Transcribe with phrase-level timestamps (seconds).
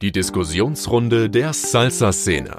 [0.00, 2.58] Die Diskussionsrunde der Salsa-Szene.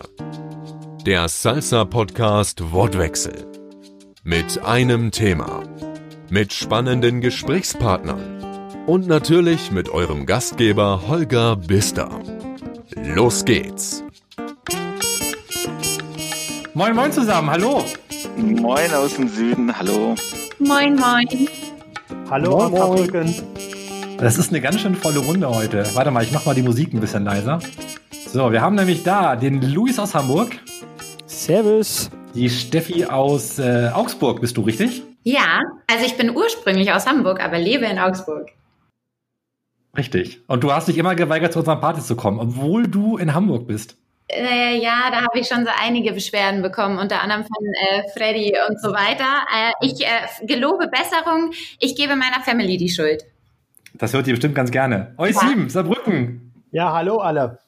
[1.05, 3.47] Der Salsa-Podcast Wortwechsel.
[4.23, 5.63] Mit einem Thema.
[6.29, 8.83] Mit spannenden Gesprächspartnern.
[8.85, 12.09] Und natürlich mit eurem Gastgeber Holger Bister.
[12.95, 14.03] Los geht's.
[16.75, 17.83] Moin, moin zusammen, hallo.
[18.37, 20.13] Moin aus dem Süden, hallo.
[20.59, 21.47] Moin, moin.
[22.29, 22.79] Hallo Moin, aus moin.
[22.79, 23.54] Saarbrücken.
[24.25, 25.85] Das ist eine ganz schön volle Runde heute.
[25.93, 27.59] Warte mal, ich mach mal die Musik ein bisschen leiser.
[28.25, 30.57] So, wir haben nämlich da den Luis aus Hamburg,
[31.27, 32.09] Servus.
[32.33, 35.03] die Steffi aus äh, Augsburg, bist du richtig?
[35.21, 38.49] Ja, also ich bin ursprünglich aus Hamburg, aber lebe in Augsburg.
[39.95, 40.41] Richtig.
[40.47, 43.67] Und du hast dich immer geweigert, zu unseren Partys zu kommen, obwohl du in Hamburg
[43.67, 43.95] bist.
[44.27, 48.55] Äh, ja, da habe ich schon so einige Beschwerden bekommen, unter anderem von äh, Freddy
[48.67, 49.45] und so weiter.
[49.55, 51.51] Äh, ich äh, gelobe Besserung.
[51.79, 53.23] Ich gebe meiner Family die Schuld.
[53.97, 55.13] Das hört ihr bestimmt ganz gerne.
[55.17, 55.47] Euch Ja.
[55.47, 56.53] sieben, Saarbrücken.
[56.71, 57.59] Ja, hallo alle.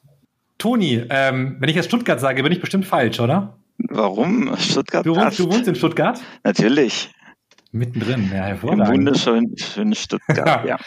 [0.58, 3.58] Toni, ähm, wenn ich jetzt Stuttgart sage, bin ich bestimmt falsch, oder?
[3.78, 4.54] Warum?
[4.56, 6.20] Stuttgart Du wohnst, du wohnst in Stuttgart?
[6.42, 7.12] Natürlich.
[7.70, 8.88] Mittendrin, ja, Im hervorragend.
[8.88, 10.78] wunderschönen schönen Stuttgart, ja.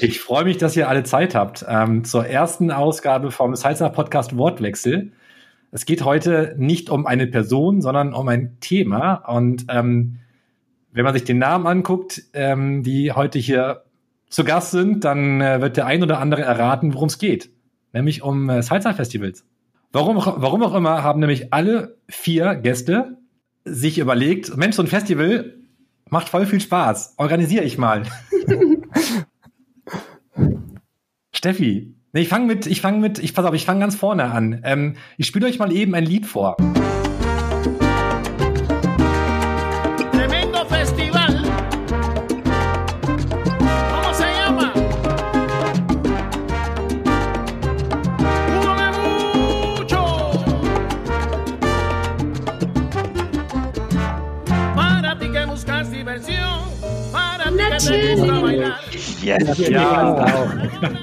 [0.00, 4.36] Ich freue mich, dass ihr alle Zeit habt ähm, zur ersten Ausgabe vom Salsa Podcast
[4.36, 5.12] Wortwechsel.
[5.70, 9.14] Es geht heute nicht um eine Person, sondern um ein Thema.
[9.28, 10.18] Und ähm,
[10.92, 13.84] wenn man sich den Namen anguckt, ähm, die heute hier
[14.28, 17.50] zu Gast sind, dann äh, wird der ein oder andere erraten, worum es geht.
[17.92, 19.44] Nämlich um äh, Salsa-Festivals.
[19.92, 23.16] Warum, auch- warum auch immer haben nämlich alle vier Gäste
[23.64, 25.54] sich überlegt, Mensch, so ein Festival
[26.10, 27.14] macht voll viel Spaß.
[27.16, 28.02] Organisiere ich mal.
[31.32, 34.24] Steffi, nee, ich fange mit, ich fange mit, ich pass auf, ich fange ganz vorne
[34.30, 34.60] an.
[34.64, 36.56] Ähm, ich spiele euch mal eben ein Lied vor.
[59.22, 59.58] Yes.
[59.68, 60.42] Ja,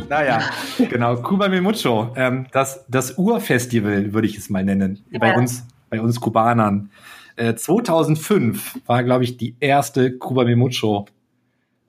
[0.09, 0.41] naja,
[0.89, 1.15] genau.
[1.17, 5.37] Cuba Mi Mucho, ähm, das, das Urfestival würde ich es mal nennen, bei Ja.
[5.37, 6.89] uns, bei uns Kubanern.
[7.35, 11.05] Äh, 2005 war, glaube ich, die erste Cuba Mi Mucho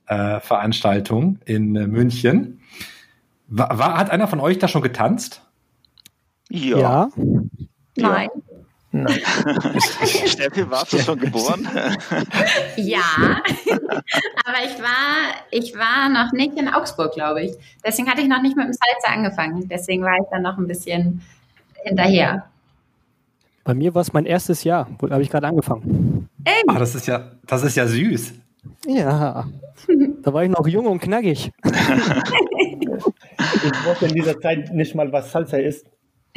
[0.06, 2.60] äh, Veranstaltung in äh, München.
[3.48, 5.42] War, war, hat einer von euch da schon getanzt?
[6.48, 6.78] Ja.
[6.78, 7.08] Ja.
[7.96, 8.28] Nein.
[10.26, 11.68] Steffi, warst du schon geboren?
[12.76, 13.40] Ja,
[14.44, 17.52] aber ich war, ich war noch nicht in Augsburg, glaube ich.
[17.84, 19.68] Deswegen hatte ich noch nicht mit dem Salsa angefangen.
[19.68, 21.22] Deswegen war ich dann noch ein bisschen
[21.82, 22.46] hinterher.
[23.64, 24.88] Bei mir war es mein erstes Jahr.
[24.98, 26.28] Wo habe ich gerade angefangen?
[26.68, 28.34] Ah, das ist ja, das ist ja süß.
[28.86, 29.48] Ja.
[30.22, 31.52] Da war ich noch jung und knackig.
[33.64, 35.86] Ich wusste in dieser Zeit nicht mal, was Salsa ist.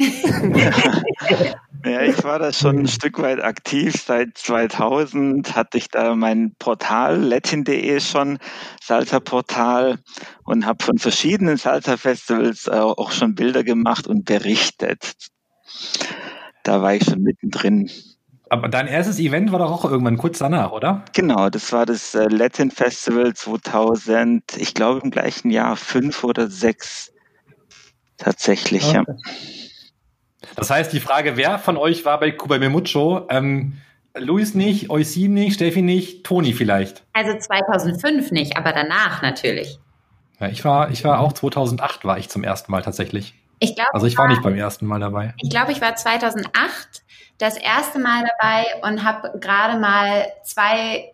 [1.84, 3.94] Ja, ich war da schon ein Stück weit aktiv.
[4.06, 8.38] Seit 2000 hatte ich da mein Portal latin.de schon,
[8.82, 9.98] Salsa-Portal,
[10.44, 15.14] und habe von verschiedenen Salsa-Festivals äh, auch schon Bilder gemacht und berichtet.
[16.64, 17.90] Da war ich schon mittendrin.
[18.50, 21.04] Aber dein erstes Event war doch auch irgendwann kurz danach, oder?
[21.14, 26.50] Genau, das war das äh, Latin Festival 2000, ich glaube im gleichen Jahr, fünf oder
[26.50, 27.12] sechs.
[28.18, 29.04] Tatsächlich, ja.
[30.56, 33.26] Das heißt, die Frage, wer von euch war bei Cuba Mi Mucho?
[33.30, 33.78] Ähm,
[34.16, 37.04] Luis nicht, Eusin nicht, Steffi nicht, Toni vielleicht.
[37.12, 39.78] Also 2005 nicht, aber danach natürlich.
[40.40, 43.34] Ja, ich war, ich war auch 2008 war ich zum ersten Mal tatsächlich.
[43.60, 45.34] Ich glaube, Also ich war nicht beim ersten Mal dabei.
[45.42, 46.48] Ich glaube, ich war 2008
[47.38, 51.12] das erste Mal dabei und habe gerade mal zwei,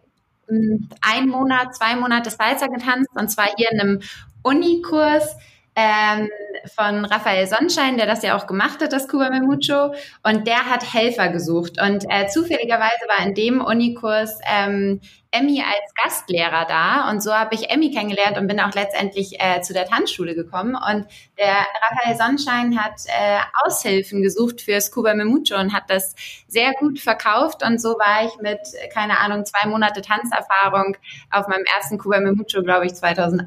[0.49, 4.01] mh, ein Monat, zwei Monate Salsa getanzt und zwar hier in einem
[4.43, 5.37] Unikurs
[5.75, 6.29] ähm,
[6.75, 9.95] von Raphael Sonnenschein, der das ja auch gemacht hat, das Cuba Memucho.
[10.23, 11.81] Und der hat Helfer gesucht.
[11.81, 15.01] Und äh, zufälligerweise war in dem Unikurs ähm,
[15.31, 17.11] Emmy als Gastlehrer da.
[17.11, 20.75] Und so habe ich Emmy kennengelernt und bin auch letztendlich äh, zu der Tanzschule gekommen.
[20.75, 21.07] Und
[21.39, 26.15] der Raphael Sonnenschein hat äh, Aushilfen gesucht fürs Cuba Memucho und hat das
[26.49, 27.63] sehr gut verkauft.
[27.63, 28.61] Und so war ich mit,
[28.93, 30.97] keine Ahnung, zwei Monate Tanzerfahrung
[31.31, 33.47] auf meinem ersten Cuba Memucho, glaube ich, 2008.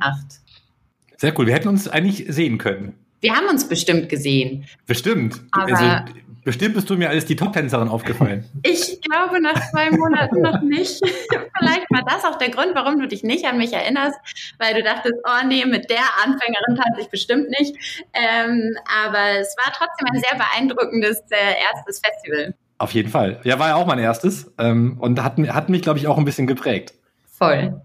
[1.17, 1.47] Sehr cool.
[1.47, 2.98] Wir hätten uns eigentlich sehen können.
[3.21, 4.65] Wir haben uns bestimmt gesehen.
[4.85, 5.41] Bestimmt.
[5.51, 6.13] Aber- also,
[6.43, 8.45] bestimmt bist du mir als die Top-Tänzerin aufgefallen.
[8.63, 10.99] Ich glaube nach zwei Monaten noch nicht.
[11.59, 14.17] Vielleicht war das auch der Grund, warum du dich nicht an mich erinnerst,
[14.57, 17.75] weil du dachtest, oh nee, mit der Anfängerin tanze ich bestimmt nicht.
[18.13, 18.75] Ähm,
[19.05, 22.55] aber es war trotzdem ein sehr beeindruckendes äh, erstes Festival.
[22.77, 23.41] Auf jeden Fall.
[23.43, 24.49] Ja, war ja auch mein erstes.
[24.57, 26.93] Ähm, und hat, hat mich, glaube ich, auch ein bisschen geprägt.
[27.29, 27.81] Voll.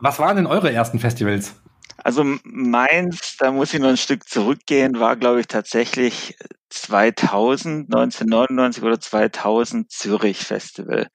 [0.00, 1.54] Was waren denn eure ersten Festivals?
[1.98, 6.36] Also meins, da muss ich noch ein Stück zurückgehen, war glaube ich tatsächlich
[6.70, 11.08] 2000, 1999 oder 2000 Zürich Festival.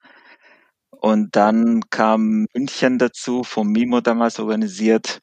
[0.91, 5.21] Und dann kam München dazu, vom Mimo damals organisiert.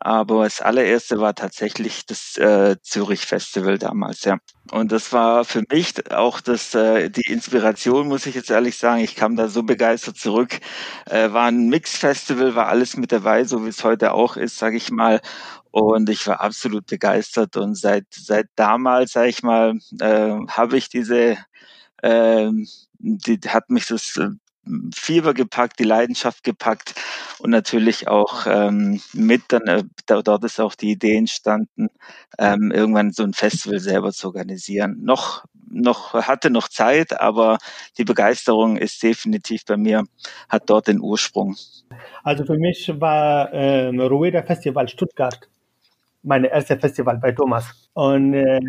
[0.00, 4.38] Aber das allererste war tatsächlich das äh, Zürich Festival damals, ja.
[4.70, 9.00] Und das war für mich auch das, äh, die Inspiration, muss ich jetzt ehrlich sagen.
[9.02, 10.60] Ich kam da so begeistert zurück.
[11.06, 14.76] Äh, war ein Mix-Festival, war alles mit dabei, so wie es heute auch ist, sage
[14.76, 15.20] ich mal.
[15.70, 17.56] Und ich war absolut begeistert.
[17.56, 21.38] Und seit, seit damals, sage ich mal, äh, habe ich diese
[22.02, 22.50] äh,
[22.98, 24.30] die hat mich das äh,
[24.94, 26.94] Fieber gepackt, die Leidenschaft gepackt
[27.38, 31.88] und natürlich auch ähm, mit dann, äh, dort ist auch die Idee entstanden,
[32.38, 34.98] ähm, irgendwann so ein Festival selber zu organisieren.
[35.02, 37.58] Noch, noch, hatte noch Zeit, aber
[37.96, 40.04] die Begeisterung ist definitiv bei mir,
[40.48, 41.56] hat dort den Ursprung.
[42.22, 45.48] Also für mich war ähm, Rueda Festival Stuttgart
[46.22, 47.88] mein erstes Festival bei Thomas.
[47.94, 48.60] Und äh,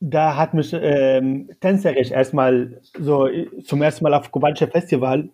[0.00, 3.28] da hat mich ähm, tänzerisch erstmal so
[3.64, 5.30] zum ersten Mal auf kubanische Festival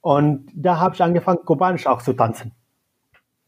[0.00, 2.52] und da habe ich angefangen, kubanisch auch zu tanzen.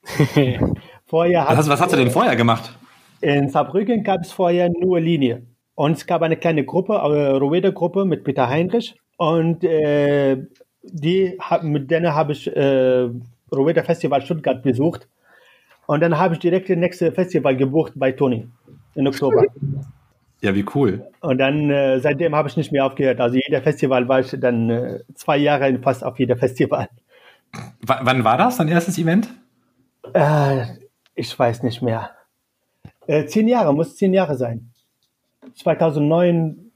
[1.06, 2.76] vorher was, was hast du denn vorher gemacht?
[3.20, 5.42] In Saarbrücken gab es vorher nur Linie.
[5.74, 8.96] Und es gab eine kleine Gruppe, eine Rueda-Gruppe mit Peter Heinrich.
[9.16, 10.38] Und äh,
[10.82, 13.08] die, mit denen habe ich äh,
[13.52, 15.08] Rueda Festival Stuttgart besucht.
[15.86, 18.48] Und dann habe ich direkt das nächste Festival gebucht bei Toni
[18.94, 19.44] im Oktober.
[20.42, 21.06] Ja, wie cool.
[21.20, 23.20] Und dann, äh, seitdem habe ich nicht mehr aufgehört.
[23.20, 26.88] Also jeder Festival war ich dann äh, zwei Jahre fast auf jeder Festival.
[27.52, 29.28] W wann war das, dein erstes Event?
[30.14, 30.64] Äh,
[31.14, 32.10] ich weiß nicht mehr.
[33.06, 34.70] Äh, zehn Jahre, muss zehn Jahre sein.
[35.56, 36.70] 2009,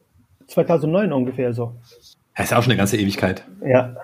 [0.48, 1.74] 2009 ungefähr so.
[2.36, 3.46] Das ist auch schon eine ganze Ewigkeit.
[3.64, 3.96] Ja.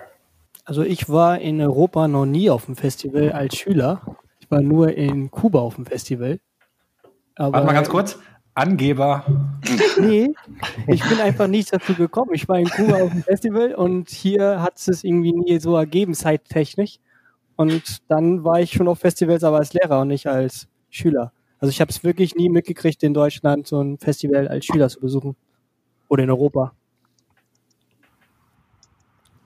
[0.65, 4.01] Also ich war in Europa noch nie auf dem Festival als Schüler.
[4.39, 6.39] Ich war nur in Kuba auf dem Festival.
[7.35, 8.19] Aber Warte mal ganz kurz.
[8.53, 9.23] Angeber.
[9.99, 10.33] Nee,
[10.87, 12.31] ich bin einfach nicht dazu gekommen.
[12.33, 16.13] Ich war in Kuba auf dem Festival und hier hat es irgendwie nie so ergeben,
[16.13, 16.99] zeittechnisch.
[17.55, 21.31] Und dann war ich schon auf Festivals, aber als Lehrer und nicht als Schüler.
[21.59, 24.99] Also ich habe es wirklich nie mitgekriegt, in Deutschland so ein Festival als Schüler zu
[24.99, 25.35] besuchen.
[26.09, 26.73] Oder in Europa.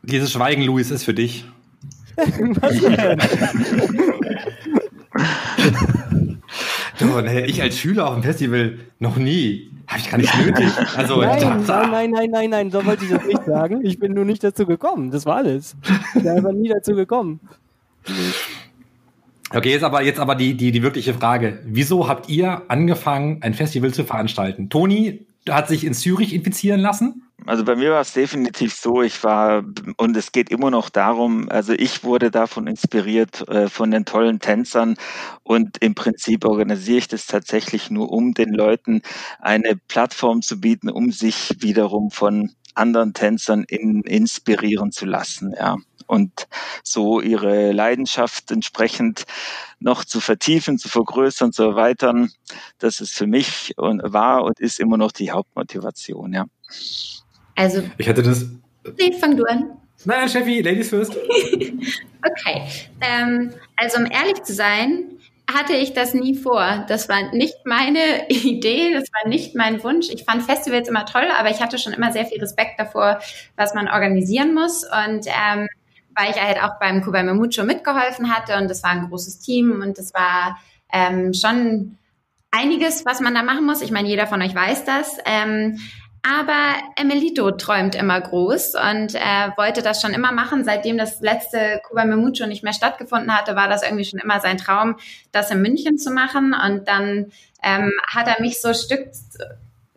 [0.02, 1.46] Dieses Schweigen, Luis, ist für dich.
[2.16, 3.20] Was denn?
[7.06, 9.70] Du, nee, ich als Schüler auf dem Festival noch nie.
[9.88, 10.68] Habe ich gar nicht nötig.
[10.96, 13.86] Also, nein, nein, nein, nein, nein, nein, so wollte ich das nicht sagen.
[13.86, 15.12] Ich bin nur nicht dazu gekommen.
[15.12, 15.76] Das war alles.
[16.16, 17.40] Ich bin einfach nie dazu gekommen.
[19.54, 21.60] Okay, jetzt aber, jetzt aber die, die, die wirkliche Frage.
[21.66, 24.70] Wieso habt ihr angefangen, ein Festival zu veranstalten?
[24.70, 27.26] Toni hat sich in Zürich infizieren lassen?
[27.46, 29.64] Also bei mir war es definitiv so, ich war,
[29.98, 34.40] und es geht immer noch darum, also ich wurde davon inspiriert, äh, von den tollen
[34.40, 34.96] Tänzern
[35.44, 39.02] und im Prinzip organisiere ich das tatsächlich nur, um den Leuten
[39.40, 45.78] eine Plattform zu bieten, um sich wiederum von anderen Tänzern in, inspirieren zu lassen, ja.
[46.08, 46.48] Und
[46.84, 49.26] so ihre Leidenschaft entsprechend
[49.80, 52.32] noch zu vertiefen, zu vergrößern, zu erweitern,
[52.80, 56.46] das ist für mich und war und ist immer noch die Hauptmotivation, ja.
[57.56, 57.84] Also.
[57.98, 58.46] Ich hatte das.
[58.98, 59.72] Nee, fang du an.
[60.04, 61.16] Nein, Steffi, Ladies first.
[61.16, 62.68] okay.
[63.02, 65.16] Ähm, also, um ehrlich zu sein,
[65.52, 66.86] hatte ich das nie vor.
[66.88, 68.00] Das war nicht meine
[68.30, 70.10] Idee, das war nicht mein Wunsch.
[70.10, 73.20] Ich fand Festivals immer toll, aber ich hatte schon immer sehr viel Respekt davor,
[73.56, 74.84] was man organisieren muss.
[74.84, 75.68] Und ähm,
[76.16, 79.82] weil ich halt auch beim Kuba Memucho mitgeholfen hatte und das war ein großes Team
[79.82, 80.58] und das war
[80.92, 81.98] ähm, schon
[82.52, 83.82] einiges, was man da machen muss.
[83.82, 85.18] Ich meine, jeder von euch weiß das.
[85.26, 85.80] Ähm,
[86.28, 90.64] aber Emelito träumt immer groß und äh, wollte das schon immer machen.
[90.64, 94.58] Seitdem das letzte Cuba Memucho nicht mehr stattgefunden hatte, war das irgendwie schon immer sein
[94.58, 94.96] Traum,
[95.32, 96.56] das in München zu machen.
[96.56, 97.32] Und dann
[97.62, 99.10] ähm, hat er mich so Stück,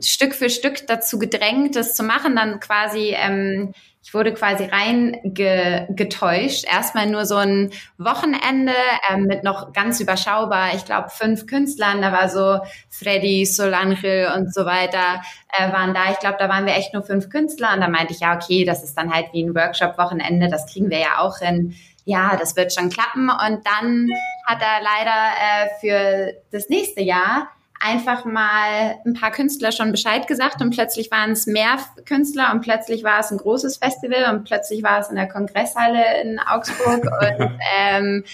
[0.00, 2.36] Stück für Stück dazu gedrängt, das zu machen.
[2.36, 3.72] Dann quasi ähm,
[4.08, 6.64] ich wurde quasi reingetäuscht.
[6.64, 8.72] Erstmal nur so ein Wochenende
[9.10, 12.00] ähm, mit noch ganz überschaubar, ich glaube, fünf Künstlern.
[12.00, 15.20] Da war so Freddy, Solangel und so weiter
[15.52, 16.10] äh, waren da.
[16.10, 17.74] Ich glaube, da waren wir echt nur fünf Künstler.
[17.74, 20.48] Und da meinte ich, ja, okay, das ist dann halt wie ein Workshop-Wochenende.
[20.48, 21.74] Das kriegen wir ja auch hin.
[22.06, 23.28] Ja, das wird schon klappen.
[23.28, 24.08] Und dann
[24.46, 27.48] hat er leider äh, für das nächste Jahr
[27.80, 32.60] einfach mal ein paar Künstler schon Bescheid gesagt und plötzlich waren es mehr Künstler und
[32.60, 37.04] plötzlich war es ein großes Festival und plötzlich war es in der Kongresshalle in Augsburg
[37.40, 38.24] und ähm,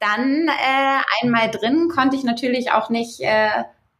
[0.00, 3.48] dann äh, einmal drin konnte ich natürlich auch nicht äh,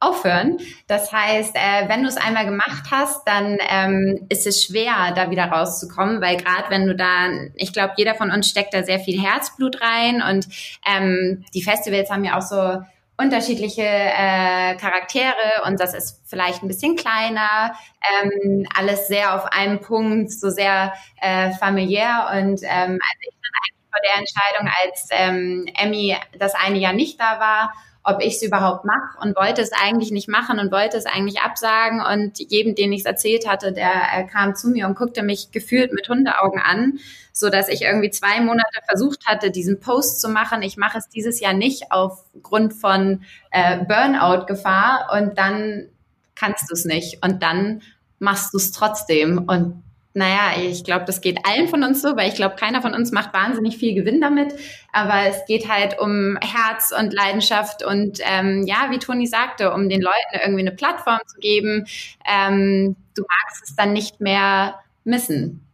[0.01, 0.59] aufhören.
[0.87, 5.31] Das heißt, äh, wenn du es einmal gemacht hast, dann ähm, ist es schwer, da
[5.31, 9.01] wieder rauszukommen, weil gerade wenn du da, ich glaube, jeder von uns steckt da sehr
[9.01, 10.47] viel Herzblut rein und
[10.87, 12.83] ähm, die Festivals haben ja auch so
[13.17, 17.75] unterschiedliche äh, Charaktere und das ist vielleicht ein bisschen kleiner,
[18.23, 23.55] ähm, alles sehr auf einem Punkt, so sehr äh, familiär und ähm, also ich stand
[23.63, 27.73] eigentlich vor der Entscheidung, als ähm, Emmy das eine Jahr nicht da war,
[28.05, 31.41] ob ich es überhaupt mache und wollte es eigentlich nicht machen und wollte es eigentlich
[31.41, 35.23] absagen und jedem, den ich es erzählt hatte, der äh, kam zu mir und guckte
[35.23, 36.99] mich gefühlt mit Hundeaugen an,
[37.33, 40.63] so dass ich irgendwie zwei Monate versucht hatte, diesen Post zu machen.
[40.63, 45.89] Ich mache es dieses Jahr nicht aufgrund von äh, Burnout-Gefahr und dann
[46.35, 47.81] kannst du es nicht und dann
[48.19, 49.83] machst du es trotzdem und
[50.17, 53.11] naja, ich glaube, das geht allen von uns so, weil ich glaube, keiner von uns
[53.11, 54.55] macht wahnsinnig viel Gewinn damit.
[54.93, 59.89] Aber es geht halt um Herz und Leidenschaft und ähm, ja, wie Toni sagte, um
[59.89, 61.87] den Leuten irgendwie eine Plattform zu geben.
[62.25, 65.67] Ähm, du magst es dann nicht mehr missen.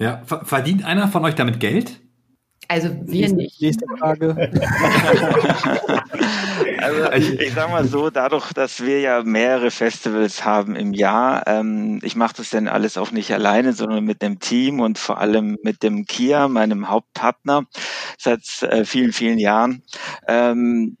[0.00, 2.00] Ja, verdient einer von euch damit Geld?
[2.68, 3.60] Also wir nicht.
[3.60, 4.34] Nächste Frage.
[6.78, 11.46] also ich, ich sag mal so, dadurch, dass wir ja mehrere Festivals haben im Jahr,
[11.46, 15.18] ähm, ich mache das dann alles auch nicht alleine, sondern mit dem Team und vor
[15.18, 17.66] allem mit dem Kia, meinem Hauptpartner,
[18.18, 19.82] seit äh, vielen, vielen Jahren.
[20.26, 20.96] Ähm,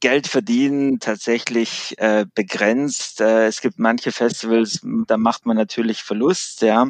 [0.00, 3.20] Geld verdienen tatsächlich äh, begrenzt.
[3.20, 6.88] Äh, es gibt manche Festivals, da macht man natürlich Verlust, ja.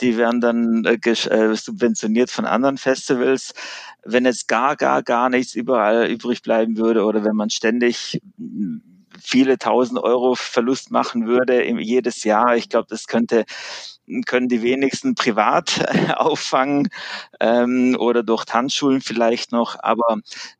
[0.00, 3.54] Die werden dann äh, äh, subventioniert von anderen Festivals.
[4.04, 8.20] Wenn jetzt gar, gar, gar nichts überall übrig bleiben würde oder wenn man ständig
[9.18, 13.44] viele tausend Euro Verlust machen würde im, jedes Jahr, ich glaube, das könnte
[14.26, 15.84] können die wenigsten privat
[16.16, 16.88] auffangen
[17.40, 19.76] ähm, oder durch Tanzschulen vielleicht noch.
[19.80, 20.18] Aber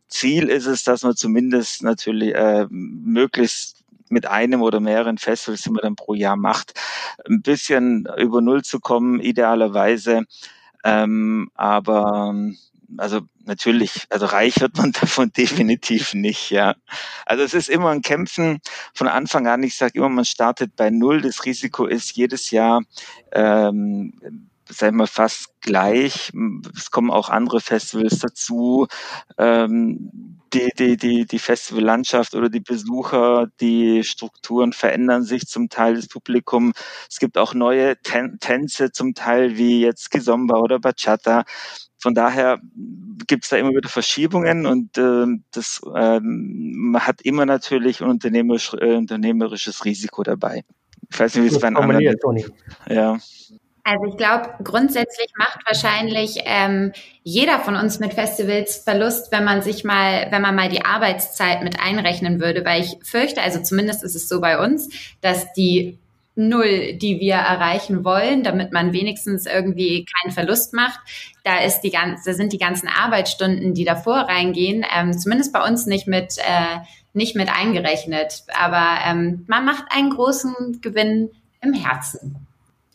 [0.08, 3.75] Ziel ist es, dass man zumindest natürlich äh, möglichst
[4.08, 6.74] mit einem oder mehreren Festivals, die man dann pro Jahr macht,
[7.28, 10.24] ein bisschen über Null zu kommen, idealerweise.
[10.84, 12.34] Ähm, aber
[12.98, 16.74] also natürlich, also reich wird man davon definitiv nicht, ja.
[17.24, 18.60] Also es ist immer ein Kämpfen
[18.94, 19.62] von Anfang an.
[19.62, 21.22] Ich sage immer, man startet bei Null.
[21.22, 22.82] Das Risiko ist jedes Jahr
[23.32, 26.32] ähm, sagen wir fast gleich.
[26.76, 28.86] Es kommen auch andere Festivals dazu.
[29.38, 35.96] Ähm, die, die, die, die Festivallandschaft oder die Besucher, die Strukturen verändern sich zum Teil,
[35.96, 36.72] das Publikum.
[37.10, 41.44] Es gibt auch neue Tän Tänze zum Teil, wie jetzt Kizomba oder Bachata.
[41.98, 42.60] Von daher
[43.26, 48.08] gibt es da immer wieder Verschiebungen und äh, das ähm, man hat immer natürlich ein
[48.08, 50.62] unternehmerisch, äh, unternehmerisches Risiko dabei.
[51.10, 52.16] Ich weiß nicht, wie es bei anderen.
[52.20, 52.44] Toni.
[52.88, 53.18] Ja.
[53.88, 56.90] Also ich glaube, grundsätzlich macht wahrscheinlich ähm,
[57.22, 61.62] jeder von uns mit Festivals Verlust, wenn man sich mal, wenn man mal die Arbeitszeit
[61.62, 64.88] mit einrechnen würde, weil ich fürchte, also zumindest ist es so bei uns,
[65.20, 65.98] dass die
[66.34, 70.98] Null, die wir erreichen wollen, damit man wenigstens irgendwie keinen Verlust macht.
[71.44, 75.86] Da ist die ganze, sind die ganzen Arbeitsstunden, die davor reingehen, ähm, zumindest bei uns
[75.86, 76.80] nicht mit äh,
[77.12, 78.42] nicht mit eingerechnet.
[78.60, 81.30] Aber ähm, man macht einen großen Gewinn
[81.62, 82.34] im Herzen.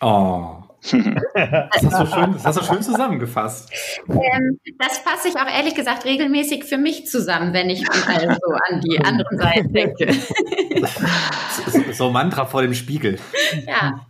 [0.02, 3.72] Oh, das, hast du schön, das hast du schön zusammengefasst.
[4.10, 8.82] Ähm, das fasse ich auch ehrlich gesagt regelmäßig für mich zusammen, wenn ich also an
[8.82, 10.12] die anderen Seiten denke.
[11.68, 13.20] so, so Mantra vor dem Spiegel.
[13.68, 14.06] Ja.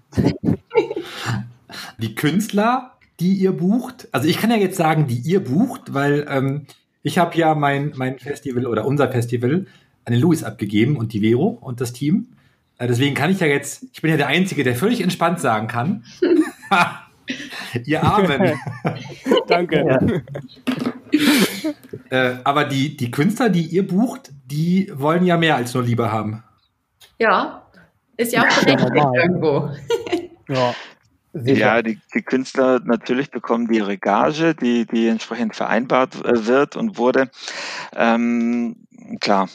[1.97, 6.25] Die Künstler, die ihr bucht, also ich kann ja jetzt sagen, die ihr bucht, weil
[6.29, 6.67] ähm,
[7.03, 9.65] ich habe ja mein, mein Festival oder unser Festival
[10.05, 12.29] an den Louis abgegeben und die Vero und das Team.
[12.77, 15.67] Äh, deswegen kann ich ja jetzt, ich bin ja der Einzige, der völlig entspannt sagen
[15.67, 16.03] kann,
[17.85, 18.59] Ihr Armen.
[19.47, 20.23] Danke.
[22.09, 26.11] äh, aber die, die Künstler, die ihr bucht, die wollen ja mehr als nur Liebe
[26.11, 26.43] haben.
[27.19, 27.67] Ja,
[28.17, 29.69] ist ja auch berechtigt irgendwo.
[30.47, 30.73] ja.
[31.33, 31.59] Sicher.
[31.59, 36.75] Ja, die, die Künstler natürlich bekommen die ihre Gage, die, die entsprechend vereinbart äh, wird
[36.75, 37.29] und wurde.
[37.95, 38.85] Ähm,
[39.21, 39.47] klar,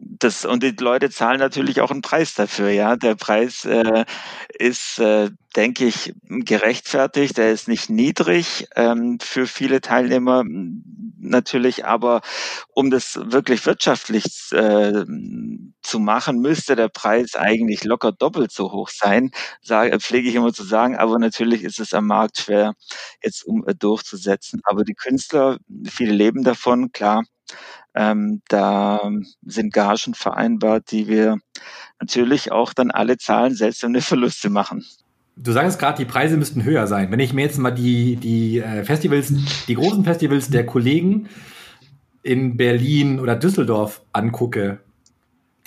[0.00, 2.96] das und die Leute zahlen natürlich auch einen Preis dafür, ja.
[2.96, 4.04] Der Preis äh,
[4.58, 7.36] ist, äh, denke ich, gerechtfertigt.
[7.38, 10.44] Der ist nicht niedrig ähm, für viele Teilnehmer
[11.20, 12.20] natürlich, aber
[12.74, 15.04] um das wirklich wirtschaftlich äh,
[15.82, 19.30] zu machen, müsste der Preis eigentlich locker doppelt so hoch sein,
[19.62, 20.96] sage, pflege ich immer zu sagen.
[20.96, 22.74] Aber natürlich ist es am Markt schwer
[23.22, 24.60] jetzt um äh, durchzusetzen.
[24.64, 27.22] Aber die Künstler, viele leben davon, klar
[27.94, 29.10] ähm, da
[29.42, 31.38] sind Gagen vereinbart, die wir
[32.00, 34.84] natürlich auch dann alle zahlen, selbst wenn wir Verluste machen.
[35.36, 37.12] Du sagst gerade, die Preise müssten höher sein.
[37.12, 39.32] Wenn ich mir jetzt mal die, die äh, Festivals,
[39.68, 41.28] die großen Festivals der Kollegen
[42.22, 44.80] in Berlin oder Düsseldorf angucke,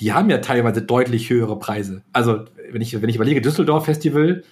[0.02, 2.04] die haben ja teilweise deutlich höhere Preise.
[2.12, 4.44] Also, wenn ich, wenn ich überlege, Düsseldorf Festival,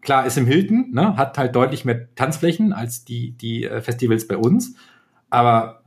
[0.00, 4.26] klar, ist im Hilton, ne, hat halt deutlich mehr Tanzflächen als die, die äh, Festivals
[4.26, 4.74] bei uns.
[5.30, 5.83] Aber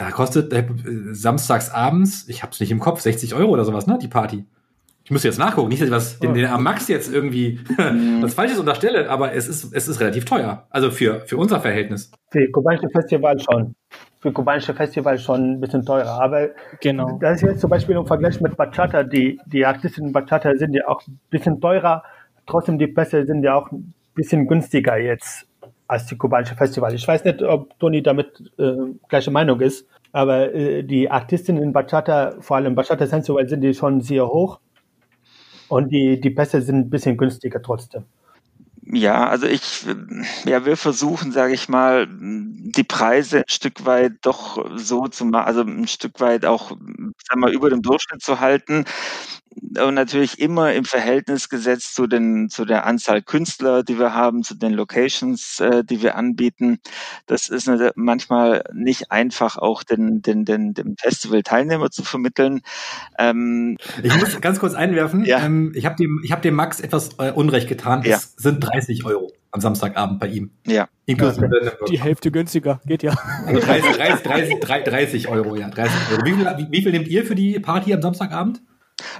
[0.00, 0.64] da kostet äh,
[1.12, 4.46] samstags abends, ich hab's nicht im Kopf, 60 Euro oder sowas, ne, die Party.
[5.04, 7.60] Ich muss jetzt nachgucken, nicht, dass ich was den, den am Max jetzt irgendwie
[8.22, 10.66] was Falsches unterstelle, aber es ist, es ist relativ teuer.
[10.70, 12.10] Also für, für unser Verhältnis.
[12.30, 13.74] Für kubanische Festival schon.
[14.20, 16.22] Für kubanische Festival schon ein bisschen teurer.
[16.22, 16.48] Aber
[16.80, 17.18] Genau.
[17.20, 19.02] das ist jetzt zum Beispiel im Vergleich mit Bachata.
[19.02, 22.04] Die, die Artisten in Bachata sind ja auch ein bisschen teurer.
[22.46, 25.46] Trotzdem die Pässe sind ja auch ein bisschen günstiger jetzt
[25.90, 26.94] als die kubanische Festival.
[26.94, 28.72] Ich weiß nicht, ob Toni damit äh,
[29.08, 29.86] gleiche Meinung ist.
[30.12, 34.60] Aber äh, die Artisten in Bachata, vor allem Bachata Sensual, sind die schon sehr hoch.
[35.68, 38.04] Und die, die Pässe sind ein bisschen günstiger trotzdem.
[38.92, 39.84] Ja, also ich,
[40.44, 45.46] ja, wir versuchen, sage ich mal, die Preise ein Stück weit doch so zu machen,
[45.46, 48.84] also ein Stück weit auch, sagen wir, über dem Durchschnitt zu halten.
[49.78, 54.42] Und natürlich immer im Verhältnis gesetzt zu den, zu der Anzahl Künstler, die wir haben,
[54.42, 56.80] zu den Locations, äh, die wir anbieten.
[57.26, 62.62] Das ist nat- manchmal nicht einfach, auch den, den, den, dem Festival-Teilnehmer zu vermitteln.
[63.18, 65.38] Ähm, Ich muss ganz kurz einwerfen, Ja.
[65.44, 68.02] ähm, ich habe dem, ich hab dem Max etwas äh, Unrecht getan.
[68.04, 68.16] Ja.
[68.16, 70.50] Es sind 30 Euro am Samstagabend bei ihm.
[70.66, 70.88] ja.
[71.06, 73.12] Inklusive Die Hälfte günstiger, geht ja.
[73.46, 76.24] also 30, 30, 30, 30 Euro, ja, 30 Euro.
[76.24, 78.62] Wie viel, wie, wie viel nehmt ihr für die Party am Samstagabend?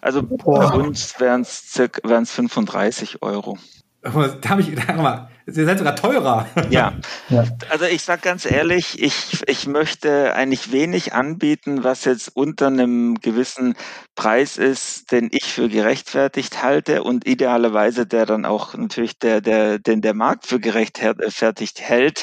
[0.03, 3.59] Also bei uns wären es circa wären es 35 Euro.
[4.03, 4.13] Da
[4.49, 6.47] habe ich, da, mal, ihr seid sogar teurer.
[6.71, 6.95] Ja,
[7.29, 7.45] Ja.
[7.69, 13.17] also ich sag ganz ehrlich, ich, ich möchte eigentlich wenig anbieten, was jetzt unter einem
[13.17, 13.75] gewissen
[14.15, 19.79] Preis ist, den ich für gerechtfertigt halte und idealerweise der dann auch natürlich der, der,
[19.79, 22.23] den der Markt für gerechtfertigt hält.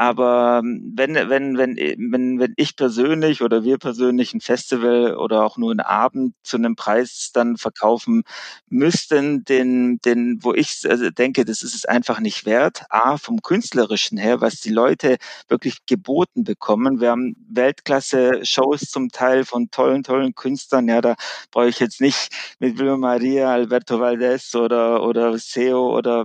[0.00, 5.58] Aber wenn, wenn, wenn, wenn, wenn ich persönlich oder wir persönlich ein Festival oder auch
[5.58, 8.22] nur einen Abend zu einem Preis dann verkaufen
[8.70, 12.84] müssten, den, den, wo ich also denke, das ist es einfach nicht wert.
[12.88, 17.02] A, vom künstlerischen her, was die Leute wirklich geboten bekommen.
[17.02, 20.88] Wir haben Weltklasse-Shows zum Teil von tollen, tollen Künstlern.
[20.88, 21.14] Ja, da
[21.50, 26.24] brauche ich jetzt nicht mit Wilma Maria, Alberto Valdez oder, oder Seo oder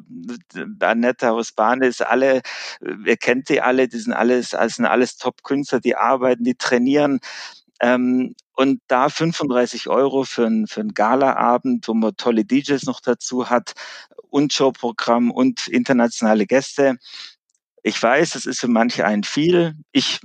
[0.79, 2.41] Annetta Osbanes, alle,
[3.05, 7.19] ihr kennt die alle, die sind alles, das sind alles Top-Künstler, die arbeiten, die trainieren.
[7.81, 13.01] Ähm, und da 35 Euro für ein, für ein Gala-Abend, wo man tolle DJs noch
[13.01, 13.73] dazu hat
[14.29, 16.97] und Showprogramm und internationale Gäste.
[17.83, 19.75] Ich weiß, es ist für manche ein viel.
[19.91, 20.19] Ich,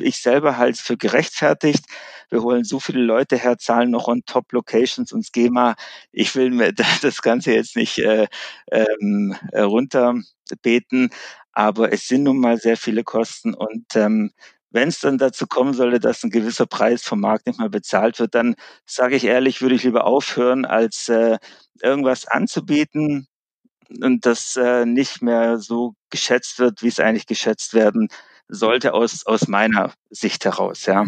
[0.00, 1.84] ich selber halte es für gerechtfertigt.
[2.30, 5.74] Wir holen so viele Leute her, zahlen noch on top Locations und Schema.
[6.12, 8.28] Ich will mir das Ganze jetzt nicht äh,
[8.70, 11.10] ähm, runterbeten,
[11.54, 14.32] aber es sind nun mal sehr viele Kosten und ähm,
[14.70, 18.18] wenn es dann dazu kommen sollte, dass ein gewisser Preis vom Markt nicht mehr bezahlt
[18.18, 21.38] wird, dann sage ich ehrlich, würde ich lieber aufhören, als äh,
[21.80, 23.28] irgendwas anzubieten
[24.02, 28.08] und das äh, nicht mehr so geschätzt wird, wie es eigentlich geschätzt werden
[28.48, 30.86] sollte aus, aus meiner Sicht heraus.
[30.86, 31.04] Ja.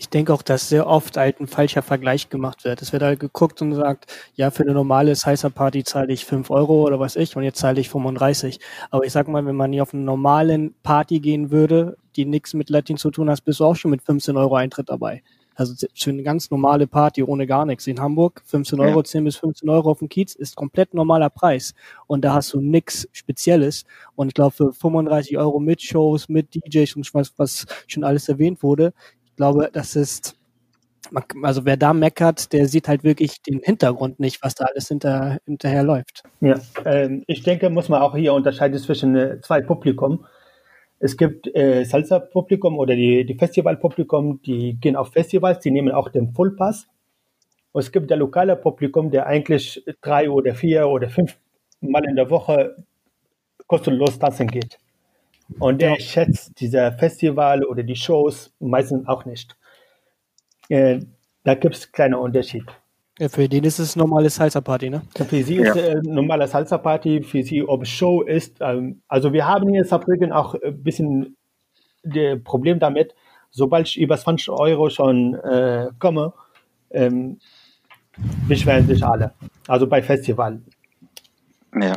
[0.00, 2.80] Ich denke auch, dass sehr oft halt ein falscher Vergleich gemacht wird.
[2.82, 6.84] Es wird halt geguckt und sagt, ja, für eine normale Sizer-Party zahle ich 5 Euro
[6.84, 8.60] oder was ich und jetzt zahle ich 35.
[8.90, 12.54] Aber ich sag mal, wenn man hier auf eine normalen Party gehen würde, die nichts
[12.54, 15.22] mit Latin zu tun hat, bist du auch schon mit 15 Euro Eintritt dabei.
[15.56, 17.88] Also für eine ganz normale Party ohne gar nichts.
[17.88, 19.04] In Hamburg 15 Euro, Ja.
[19.04, 21.74] 10 bis 15 Euro auf dem Kiez ist komplett normaler Preis.
[22.06, 23.84] Und da hast du nichts Spezielles.
[24.14, 28.28] Und ich glaube, für 35 Euro mit Shows, mit DJs und was, was schon alles
[28.28, 28.92] erwähnt wurde,
[29.38, 30.36] glaube, das ist,
[31.42, 35.38] also wer da meckert, der sieht halt wirklich den Hintergrund nicht, was da alles hinter,
[35.46, 36.24] hinterher läuft.
[36.40, 40.26] Ja, ähm, ich denke, muss man auch hier unterscheiden zwischen äh, zwei Publikum.
[40.98, 46.08] Es gibt äh, Salsa-Publikum oder die, die Festival-Publikum, die gehen auf Festivals, die nehmen auch
[46.10, 46.88] den Fullpass.
[47.72, 51.38] Und es gibt der lokale Publikum, der eigentlich drei oder vier oder fünf
[51.80, 52.74] Mal in der Woche
[53.68, 54.78] kostenlos tanzen geht.
[55.58, 59.56] Und der schätzt dieser Festival oder die Shows meistens auch nicht.
[60.68, 61.00] Äh,
[61.44, 62.64] da gibt es kleine Unterschied.
[63.18, 65.02] Ja, für den ist es normale Salsa-Party, ne?
[65.16, 68.58] Für sie ist äh, normale Salsa-Party, für sie, ob es Show ist.
[68.60, 71.36] Ähm, also wir haben hier in Saarbrücken auch ein bisschen
[72.04, 73.14] das Problem damit,
[73.50, 76.32] sobald ich über 20 Euro schon äh, komme,
[76.90, 77.40] ähm,
[78.46, 79.32] beschweren sich alle.
[79.66, 80.60] Also bei Festival.
[81.74, 81.94] Ja.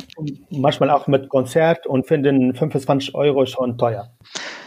[0.50, 4.10] Manchmal auch mit Konzert und finden 25 Euro schon teuer.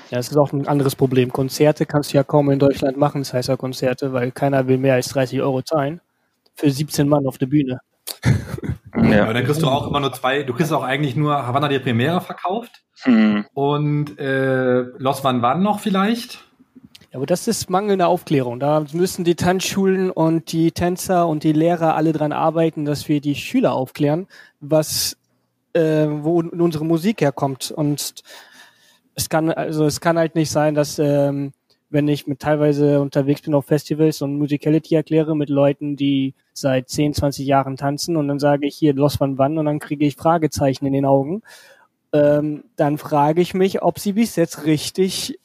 [0.09, 1.31] Ja, das ist auch ein anderes Problem.
[1.31, 5.41] Konzerte kannst du ja kaum in Deutschland machen, Salsa-Konzerte, weil keiner will mehr als 30
[5.41, 6.01] Euro zahlen.
[6.55, 7.79] Für 17 Mann auf der Bühne.
[8.91, 9.31] Aber Ja.
[9.33, 12.19] dann kriegst du auch immer nur zwei, du kriegst auch eigentlich nur Havana de Primera
[12.19, 13.45] verkauft Hm.
[13.53, 16.44] und äh, Los Van Van noch vielleicht.
[17.15, 18.59] Aber das ist mangelnde Aufklärung.
[18.59, 23.21] Da müssen die Tanzschulen und die Tänzer und die Lehrer alle dran arbeiten, dass wir
[23.21, 24.27] die Schüler aufklären,
[24.59, 25.15] was
[25.71, 27.71] äh, wo unsere Musik herkommt.
[27.71, 28.15] Und
[29.13, 31.53] es kann also es kann halt nicht sein, dass ähm,
[31.89, 36.89] wenn ich mit teilweise unterwegs bin auf Festivals und Musicality erkläre mit Leuten, die seit
[36.89, 40.05] 10, 20 Jahren tanzen und dann sage ich hier Los Van Wann und dann kriege
[40.05, 41.43] ich Fragezeichen in den Augen,
[42.11, 45.39] ähm, dann frage ich mich, ob sie bis jetzt richtig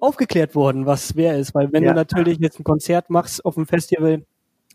[0.00, 1.54] aufgeklärt wurden, was wer ist.
[1.54, 1.90] Weil wenn ja.
[1.90, 4.22] du natürlich jetzt ein Konzert machst auf dem Festival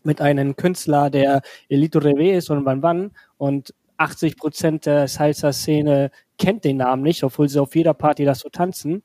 [0.02, 6.10] mit einem Künstler, der Elito Reve ist und Van Van und 80 Prozent der Salsa-Szene
[6.38, 9.02] kennt den Namen nicht, obwohl sie auf jeder Party das so tanzen,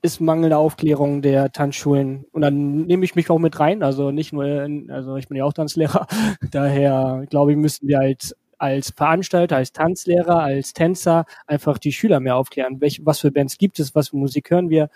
[0.00, 2.24] ist mangelnde Aufklärung der Tanzschulen.
[2.32, 5.36] Und dann nehme ich mich auch mit rein, also nicht nur, in, also ich bin
[5.36, 6.06] ja auch Tanzlehrer,
[6.50, 12.20] daher glaube ich, müssen wir halt als Veranstalter, als Tanzlehrer, als Tänzer einfach die Schüler
[12.20, 12.80] mehr aufklären.
[12.80, 14.88] Welch, was für Bands gibt es, was für Musik hören wir,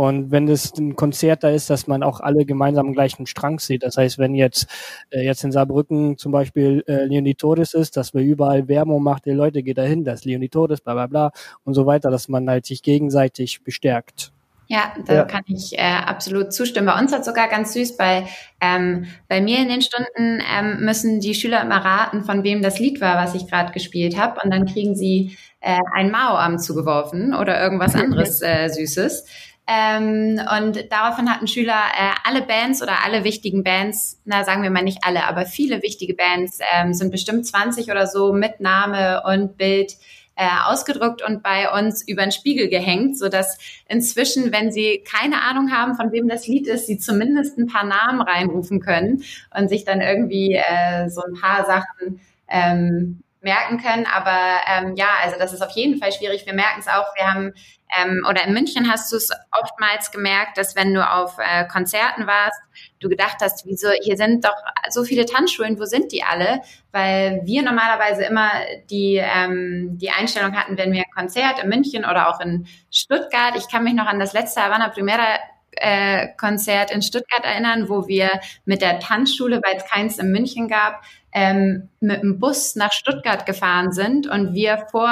[0.00, 3.58] und wenn es ein Konzert da ist, dass man auch alle gemeinsam am gleichen Strang
[3.58, 3.82] sieht.
[3.82, 4.66] Das heißt, wenn jetzt,
[5.10, 9.32] äh, jetzt in Saarbrücken zum Beispiel äh, Leonitodes ist, dass wir überall Werbung macht, die
[9.32, 11.32] Leute geht dahin, das Leonitodes, bla bla bla
[11.64, 14.32] und so weiter, dass man halt sich gegenseitig bestärkt.
[14.68, 15.24] Ja, da ja.
[15.24, 16.86] kann ich äh, absolut zustimmen.
[16.86, 18.24] Bei uns hat sogar ganz süß, bei,
[18.62, 22.78] ähm, bei mir in den Stunden ähm, müssen die Schüler immer raten, von wem das
[22.78, 24.40] Lied war, was ich gerade gespielt habe.
[24.42, 29.26] Und dann kriegen sie äh, ein Mao-Arm zugeworfen oder irgendwas anderes äh, Süßes.
[29.72, 34.70] Ähm, und daraufhin hatten Schüler äh, alle Bands oder alle wichtigen Bands, na sagen wir
[34.70, 39.22] mal nicht alle, aber viele wichtige Bands ähm, sind bestimmt 20 oder so mit Name
[39.24, 39.92] und Bild
[40.34, 45.42] äh, ausgedruckt und bei uns über den Spiegel gehängt, so dass inzwischen, wenn sie keine
[45.42, 49.22] Ahnung haben, von wem das Lied ist, sie zumindest ein paar Namen reinrufen können
[49.56, 54.06] und sich dann irgendwie äh, so ein paar Sachen ähm, merken können.
[54.06, 56.44] Aber ähm, ja, also das ist auf jeden Fall schwierig.
[56.44, 57.14] Wir merken es auch.
[57.16, 57.52] Wir haben
[57.98, 62.26] ähm, oder in München hast du es oftmals gemerkt, dass wenn du auf äh, Konzerten
[62.26, 62.60] warst,
[63.00, 64.56] du gedacht hast, wieso hier sind doch
[64.90, 66.60] so viele Tanzschulen, wo sind die alle?
[66.92, 68.50] Weil wir normalerweise immer
[68.90, 73.54] die ähm, die Einstellung hatten, wenn wir ein Konzert in München oder auch in Stuttgart.
[73.56, 75.38] Ich kann mich noch an das letzte Havana Primera
[75.72, 80.68] äh, Konzert in Stuttgart erinnern, wo wir mit der Tanzschule, weil es keins in München
[80.68, 85.10] gab, ähm, mit dem Bus nach Stuttgart gefahren sind und wir vor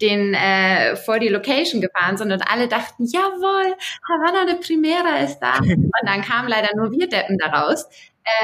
[0.00, 3.74] den äh, vor die Location gefahren sind und alle dachten, jawohl,
[4.08, 5.58] Havana de Primera ist da.
[5.60, 7.88] Und dann kamen leider nur wir Deppen daraus.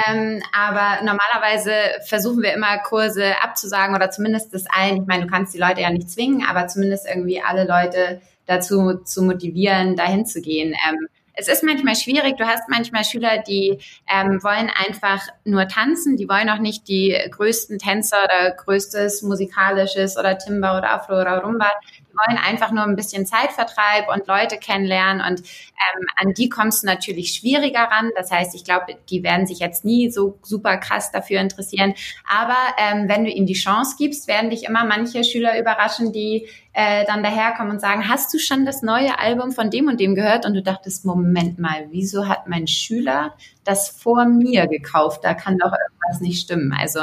[0.07, 1.73] Ähm, aber normalerweise
[2.07, 5.03] versuchen wir immer Kurse abzusagen oder zumindest das allen.
[5.03, 9.03] Ich meine, du kannst die Leute ja nicht zwingen, aber zumindest irgendwie alle Leute dazu
[9.05, 10.75] zu motivieren, dahin zu gehen.
[10.89, 12.37] Ähm, es ist manchmal schwierig.
[12.37, 17.17] Du hast manchmal Schüler, die ähm, wollen einfach nur tanzen, die wollen auch nicht die
[17.31, 21.71] größten Tänzer oder größtes musikalisches oder Timba oder Afro oder Rumba
[22.15, 26.87] wollen einfach nur ein bisschen Zeitvertreib und Leute kennenlernen und ähm, an die kommst du
[26.87, 28.11] natürlich schwieriger ran.
[28.17, 31.95] Das heißt, ich glaube, die werden sich jetzt nie so super krass dafür interessieren.
[32.29, 36.49] Aber ähm, wenn du ihnen die Chance gibst, werden dich immer manche Schüler überraschen, die
[36.73, 40.15] äh, dann daherkommen und sagen, hast du schon das neue Album von dem und dem
[40.15, 40.47] gehört?
[40.47, 45.25] Und du dachtest, Moment mal, wieso hat mein Schüler das vor mir gekauft?
[45.25, 46.73] Da kann doch irgendwas nicht stimmen.
[46.73, 47.01] Also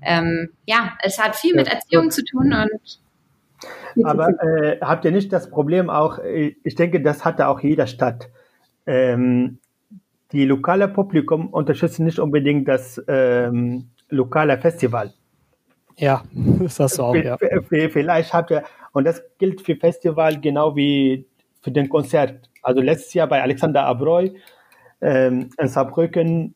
[0.00, 3.00] ähm, ja, es hat viel mit Erziehung zu tun und
[4.04, 7.86] aber äh, habt ihr nicht das Problem auch, äh, ich denke, das hatte auch jeder
[7.86, 8.30] Stadt.
[8.86, 9.58] Ähm,
[10.32, 15.12] die lokale Publikum unterstützt nicht unbedingt das ähm, lokale Festival.
[15.96, 17.36] Ja, das hast du auch, ja.
[17.68, 21.26] Vielleicht habt ihr, und das gilt für Festival genau wie
[21.60, 22.50] für den Konzert.
[22.62, 24.34] Also letztes Jahr bei Alexander Abroy
[25.00, 26.54] ähm, in Saarbrücken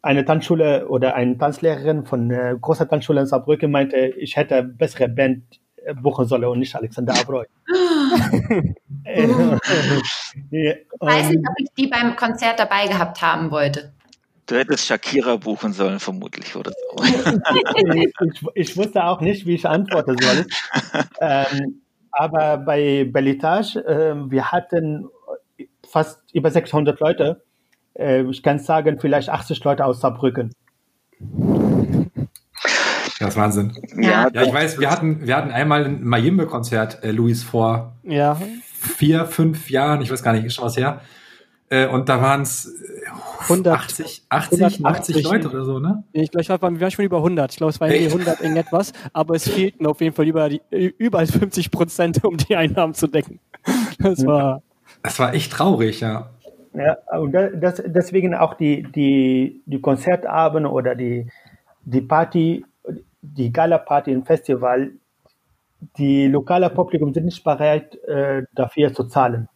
[0.00, 5.08] eine Tanzschule oder eine Tanzlehrerin von äh, großer Tanzschule in Saarbrücken meinte, ich hätte bessere
[5.08, 5.60] Band
[6.00, 7.46] buchen solle und nicht Alexander Abroy.
[7.64, 9.26] ich
[11.00, 13.92] weiß nicht, ob ich die beim Konzert dabei gehabt haben wollte.
[14.46, 17.04] Du hättest Shakira buchen sollen, vermutlich, oder so.
[17.04, 18.12] ich,
[18.54, 20.46] ich, wusste auch nicht, wie ich antworten soll.
[21.20, 25.08] ähm, aber bei Bellitage, äh, wir hatten
[25.88, 27.44] fast über 600 Leute.
[27.94, 30.52] Äh, ich kann sagen, vielleicht 80 Leute aus Saarbrücken.
[33.22, 33.72] Das ist Wahnsinn.
[33.96, 38.36] Ja, ja ich weiß, wir hatten, wir hatten einmal ein Mayimbe-Konzert, äh, Luis, vor ja.
[38.72, 41.00] vier, fünf Jahren, ich weiß gar nicht, ist schon was her.
[41.72, 42.70] Äh, und da waren es
[43.48, 46.04] 80, 80, 80 Leute oder so, ne?
[46.12, 47.50] Ich glaube, wir waren schon über 100.
[47.50, 48.12] Ich glaube, es waren Echt?
[48.12, 52.56] 100 irgendetwas, aber es fehlten auf jeden Fall über, die, über 50 Prozent, um die
[52.56, 53.40] Einnahmen zu decken.
[53.98, 54.62] Das war.
[55.02, 56.30] Das war echt traurig, ja.
[56.74, 61.26] Ja, und das, deswegen auch die, die, die Konzertabende oder die,
[61.84, 62.64] die Party
[63.22, 64.92] die Gala-Party im Festival,
[65.96, 69.48] die lokale Publikum sind nicht bereit, äh, dafür zu zahlen.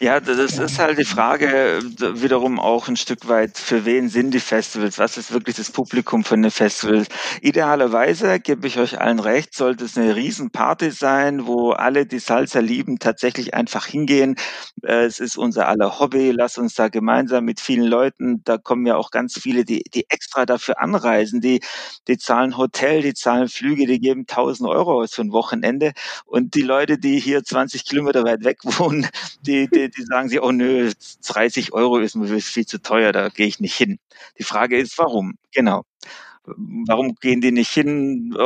[0.00, 1.80] Ja, das ist halt die Frage
[2.14, 4.98] wiederum auch ein Stück weit, für wen sind die Festivals?
[4.98, 7.06] Was ist wirklich das Publikum von den Festivals?
[7.40, 12.58] Idealerweise, gebe ich euch allen recht, sollte es eine Riesenparty sein, wo alle, die Salsa
[12.58, 14.34] lieben, tatsächlich einfach hingehen.
[14.82, 16.32] Äh, es ist unser aller Hobby.
[16.32, 20.06] Lass uns da gemeinsam mit vielen Leuten, da kommen ja auch ganz viele, die, die
[20.10, 21.60] extra dafür anreisen, die,
[22.08, 25.92] die zahlen Hotel, die zahlen Flüge, die geben 1000 Euro aus für ein Wochenende.
[26.26, 29.06] Und die Leute, die hier 20 Kilometer weit weg wohnen,
[29.46, 30.92] die, die, die sagen sie, oh nö,
[31.26, 33.98] 30 Euro ist mir viel zu teuer, da gehe ich nicht hin.
[34.38, 35.34] Die Frage ist, warum?
[35.52, 35.84] Genau.
[36.46, 38.36] Warum gehen die nicht hin?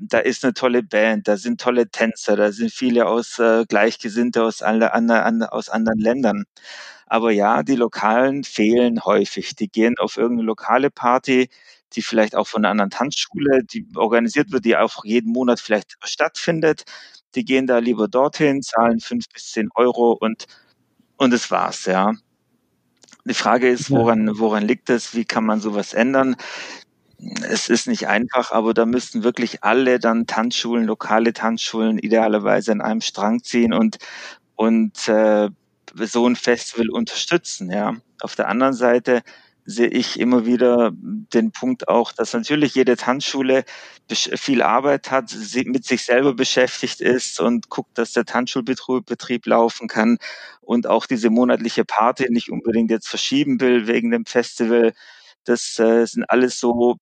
[0.00, 4.44] Da ist eine tolle Band, da sind tolle Tänzer, da sind viele aus äh, Gleichgesinnte
[4.44, 5.10] aus, alle, an,
[5.44, 6.44] aus anderen Ländern.
[7.06, 9.54] Aber ja, die Lokalen fehlen häufig.
[9.56, 11.48] Die gehen auf irgendeine lokale Party,
[11.94, 15.96] die vielleicht auch von einer anderen Tanzschule, die organisiert wird, die auch jeden Monat vielleicht
[16.04, 16.84] stattfindet.
[17.34, 20.46] Die gehen da lieber dorthin, zahlen fünf bis zehn Euro und,
[21.16, 22.12] und das war's, ja.
[23.24, 25.14] Die Frage ist, woran, woran liegt es?
[25.14, 26.36] Wie kann man sowas ändern?
[27.48, 32.80] Es ist nicht einfach, aber da müssten wirklich alle dann Tanzschulen, lokale Tanzschulen idealerweise an
[32.82, 33.98] einem Strang ziehen und,
[34.54, 35.48] und äh,
[35.94, 37.70] so ein Festival unterstützen.
[37.70, 37.94] Ja.
[38.20, 39.22] Auf der anderen Seite
[39.66, 43.64] sehe ich immer wieder den Punkt auch, dass natürlich jede Tanzschule
[44.10, 45.34] viel Arbeit hat,
[45.66, 50.18] mit sich selber beschäftigt ist und guckt, dass der Tanzschulbetrieb laufen kann
[50.60, 54.92] und auch diese monatliche Party nicht unbedingt jetzt verschieben will wegen dem Festival.
[55.44, 56.96] Das äh, sind alles so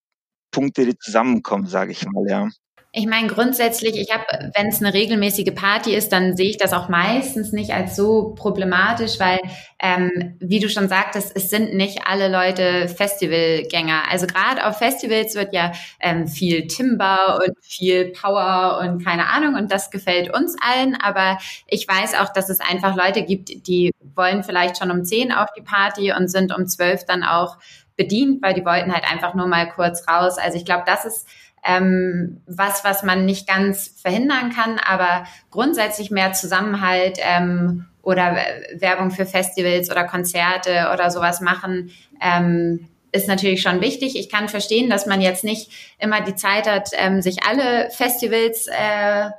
[0.50, 2.48] Punkte, die zusammenkommen, sage ich mal, ja.
[2.96, 6.72] Ich meine, grundsätzlich, ich habe, wenn es eine regelmäßige Party ist, dann sehe ich das
[6.72, 9.40] auch meistens nicht als so problematisch, weil,
[9.80, 14.02] ähm, wie du schon sagtest, es sind nicht alle Leute Festivalgänger.
[14.09, 19.57] Also gerade auf Festivals wird ja ähm, viel Timber und viel Power und keine Ahnung
[19.57, 20.94] und das gefällt uns allen.
[20.94, 25.33] Aber ich weiß auch, dass es einfach Leute gibt, die wollen vielleicht schon um zehn
[25.33, 27.57] auf die Party und sind um zwölf dann auch
[27.96, 30.38] bedient, weil die wollten halt einfach nur mal kurz raus.
[30.38, 31.26] Also ich glaube, das ist
[31.64, 38.37] ähm, was, was man nicht ganz verhindern kann, aber grundsätzlich mehr Zusammenhalt ähm, oder
[38.74, 44.18] Werbung für Festivals oder Konzerte oder sowas machen, ähm, ist natürlich schon wichtig.
[44.18, 48.66] Ich kann verstehen, dass man jetzt nicht immer die Zeit hat, ähm, sich alle Festivals
[48.66, 49.31] äh,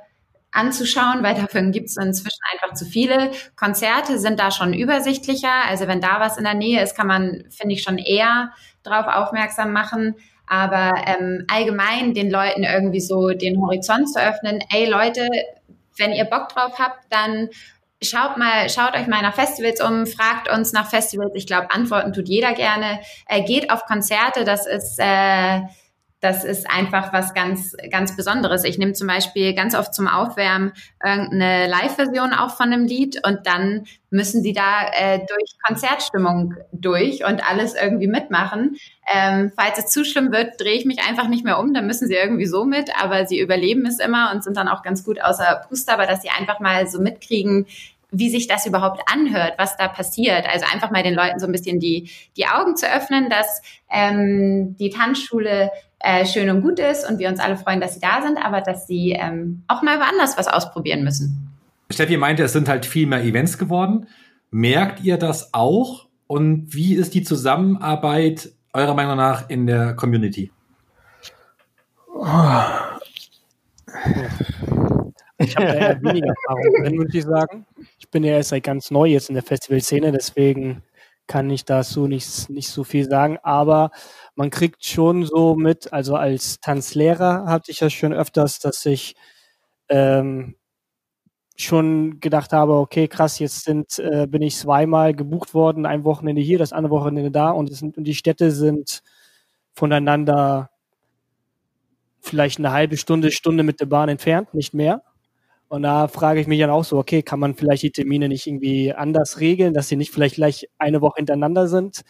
[0.50, 3.30] anzuschauen, weil dafür gibt es inzwischen einfach zu viele.
[3.54, 5.52] Konzerte sind da schon übersichtlicher.
[5.68, 9.06] Also wenn da was in der Nähe ist, kann man, finde ich, schon eher darauf
[9.06, 10.14] aufmerksam machen.
[10.46, 15.28] Aber ähm, allgemein den Leuten irgendwie so den Horizont zu öffnen, ey Leute,
[15.98, 17.48] wenn ihr Bock drauf habt, dann
[18.02, 21.32] schaut mal, schaut euch mal nach Festivals um, fragt uns nach Festivals.
[21.34, 23.00] Ich glaube, Antworten tut jeder gerne.
[23.26, 25.62] Äh, geht auf Konzerte, das ist äh,
[26.20, 28.64] das ist einfach was ganz, ganz Besonderes.
[28.64, 30.72] Ich nehme zum Beispiel ganz oft zum Aufwärmen
[31.04, 37.24] irgendeine Live-Version auch von einem Lied und dann müssen die da äh, durch Konzertstimmung durch
[37.24, 38.76] und alles irgendwie mitmachen.
[39.12, 42.08] Ähm, falls es zu schlimm wird, drehe ich mich einfach nicht mehr um, dann müssen
[42.08, 45.20] sie irgendwie so mit, aber sie überleben es immer und sind dann auch ganz gut
[45.20, 47.66] außer Puster, aber dass sie einfach mal so mitkriegen,
[48.10, 50.46] wie sich das überhaupt anhört, was da passiert.
[50.48, 54.76] Also einfach mal den Leuten so ein bisschen die, die Augen zu öffnen, dass ähm,
[54.78, 58.22] die Tanzschule äh, schön und gut ist und wir uns alle freuen, dass sie da
[58.22, 61.50] sind, aber dass sie ähm, auch mal woanders was ausprobieren müssen.
[61.90, 64.08] Steffi meinte, es sind halt viel mehr Events geworden.
[64.50, 66.06] Merkt ihr das auch?
[66.26, 70.50] Und wie ist die Zusammenarbeit eurer Meinung nach in der Community?
[75.38, 77.66] Ich habe da eher weniger Erfahrung drin, würde ich sagen.
[77.98, 80.82] Ich bin ja erst seit ganz neu jetzt in der Festivalszene, deswegen
[81.26, 83.38] kann ich dazu nicht, nicht so viel sagen.
[83.42, 83.90] Aber
[84.36, 89.16] man kriegt schon so mit, also als Tanzlehrer hatte ich das schon öfters, dass ich
[89.88, 90.56] ähm,
[91.56, 96.42] schon gedacht habe, okay, krass, jetzt sind, äh, bin ich zweimal gebucht worden, ein Wochenende
[96.42, 99.02] hier, das andere Wochenende da und, sind, und die Städte sind
[99.72, 100.70] voneinander
[102.20, 105.02] vielleicht eine halbe Stunde, Stunde mit der Bahn entfernt, nicht mehr.
[105.68, 108.46] Und da frage ich mich dann auch so, okay, kann man vielleicht die Termine nicht
[108.46, 112.02] irgendwie anders regeln, dass sie nicht vielleicht gleich eine Woche hintereinander sind?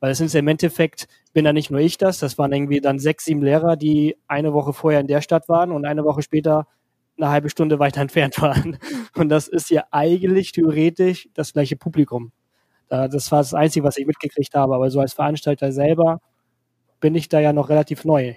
[0.00, 2.98] Weil es ist im Endeffekt, bin da nicht nur ich das, das waren irgendwie dann
[2.98, 6.66] sechs, sieben Lehrer, die eine Woche vorher in der Stadt waren und eine Woche später
[7.18, 8.78] eine halbe Stunde weiter entfernt waren.
[9.14, 12.32] Und das ist ja eigentlich theoretisch das gleiche Publikum.
[12.88, 14.74] Das war das Einzige, was ich mitgekriegt habe.
[14.74, 16.20] Aber so als Veranstalter selber
[17.00, 18.34] bin ich da ja noch relativ neu.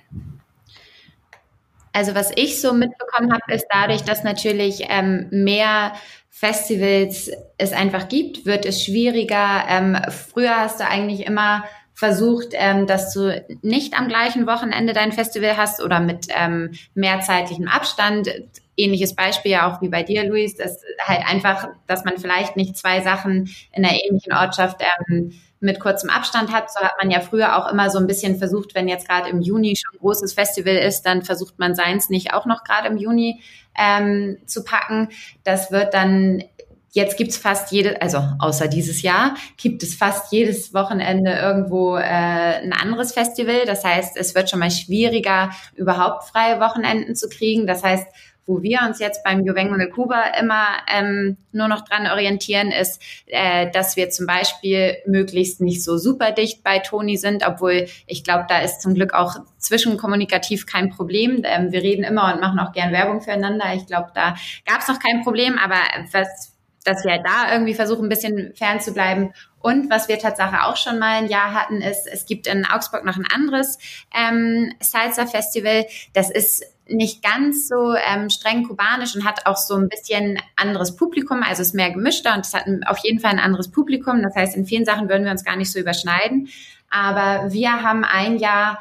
[1.94, 5.94] Also was ich so mitbekommen habe, ist dadurch, dass natürlich ähm, mehr
[6.30, 9.64] Festivals es einfach gibt, wird es schwieriger.
[9.68, 11.64] Ähm, früher hast du eigentlich immer
[11.98, 17.22] versucht, ähm, dass du nicht am gleichen Wochenende dein Festival hast oder mit ähm, mehr
[17.22, 18.30] zeitlichem Abstand.
[18.78, 22.78] Ähnliches Beispiel ja auch wie bei dir, Luis, dass halt einfach, dass man vielleicht nicht
[22.78, 24.80] zwei Sachen in einer ähnlichen Ortschaft
[25.10, 26.72] ähm, mit kurzem Abstand hat.
[26.72, 29.42] So hat man ja früher auch immer so ein bisschen versucht, wenn jetzt gerade im
[29.42, 32.98] Juni schon ein großes Festival ist, dann versucht man seins nicht auch noch gerade im
[32.98, 33.42] Juni
[33.76, 35.10] ähm, zu packen.
[35.44, 36.44] Das wird dann
[36.92, 42.02] Jetzt gibt's fast jede, also außer dieses Jahr, gibt es fast jedes Wochenende irgendwo äh,
[42.02, 43.66] ein anderes Festival.
[43.66, 47.68] Das heißt, es wird schon mal schwieriger, überhaupt freie Wochenenden zu kriegen.
[47.68, 48.08] Das heißt,
[48.48, 53.02] wo wir uns jetzt beim Juvengo de Cuba immer ähm, nur noch dran orientieren, ist,
[53.28, 58.24] äh, dass wir zum Beispiel möglichst nicht so super dicht bei Toni sind, obwohl ich
[58.24, 61.42] glaube, da ist zum Glück auch zwischenkommunikativ kein Problem.
[61.44, 63.66] Ähm, wir reden immer und machen auch gern Werbung füreinander.
[63.76, 65.76] Ich glaube, da gab es noch kein Problem, aber
[66.14, 66.57] was
[66.88, 69.34] dass wir halt da irgendwie versuchen, ein bisschen fern zu bleiben.
[69.60, 73.04] Und was wir tatsächlich auch schon mal ein Jahr hatten, ist, es gibt in Augsburg
[73.04, 73.78] noch ein anderes
[74.16, 75.86] ähm, Salsa-Festival.
[76.14, 80.96] Das ist nicht ganz so ähm, streng kubanisch und hat auch so ein bisschen anderes
[80.96, 84.24] Publikum, also ist mehr gemischter und es hat auf jeden Fall ein anderes Publikum.
[84.24, 86.48] Das heißt, in vielen Sachen würden wir uns gar nicht so überschneiden.
[86.90, 88.80] Aber wir haben ein Jahr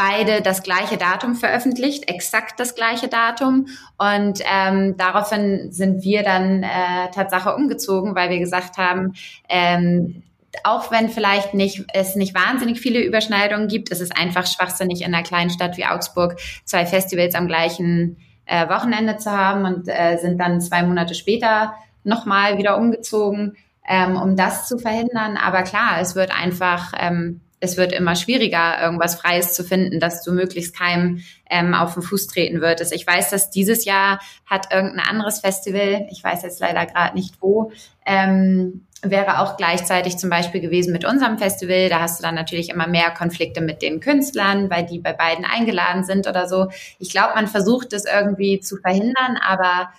[0.00, 3.66] beide das gleiche Datum veröffentlicht, exakt das gleiche Datum.
[3.98, 9.12] Und ähm, daraufhin sind wir dann äh, Tatsache umgezogen, weil wir gesagt haben,
[9.48, 10.22] ähm,
[10.64, 15.14] auch wenn vielleicht nicht, es nicht wahnsinnig viele Überschneidungen gibt, ist es einfach schwachsinnig in
[15.14, 20.16] einer kleinen Stadt wie Augsburg zwei Festivals am gleichen äh, Wochenende zu haben und äh,
[20.16, 25.36] sind dann zwei Monate später nochmal wieder umgezogen, ähm, um das zu verhindern.
[25.36, 30.22] Aber klar, es wird einfach ähm, es wird immer schwieriger, irgendwas Freies zu finden, dass
[30.24, 32.92] du möglichst keinem ähm, auf den Fuß treten würdest.
[32.92, 37.34] Ich weiß, dass dieses Jahr hat irgendein anderes Festival, ich weiß jetzt leider gerade nicht
[37.40, 37.70] wo,
[38.06, 41.88] ähm, wäre auch gleichzeitig zum Beispiel gewesen mit unserem Festival.
[41.88, 45.44] Da hast du dann natürlich immer mehr Konflikte mit den Künstlern, weil die bei beiden
[45.44, 46.68] eingeladen sind oder so.
[46.98, 49.90] Ich glaube, man versucht es irgendwie zu verhindern, aber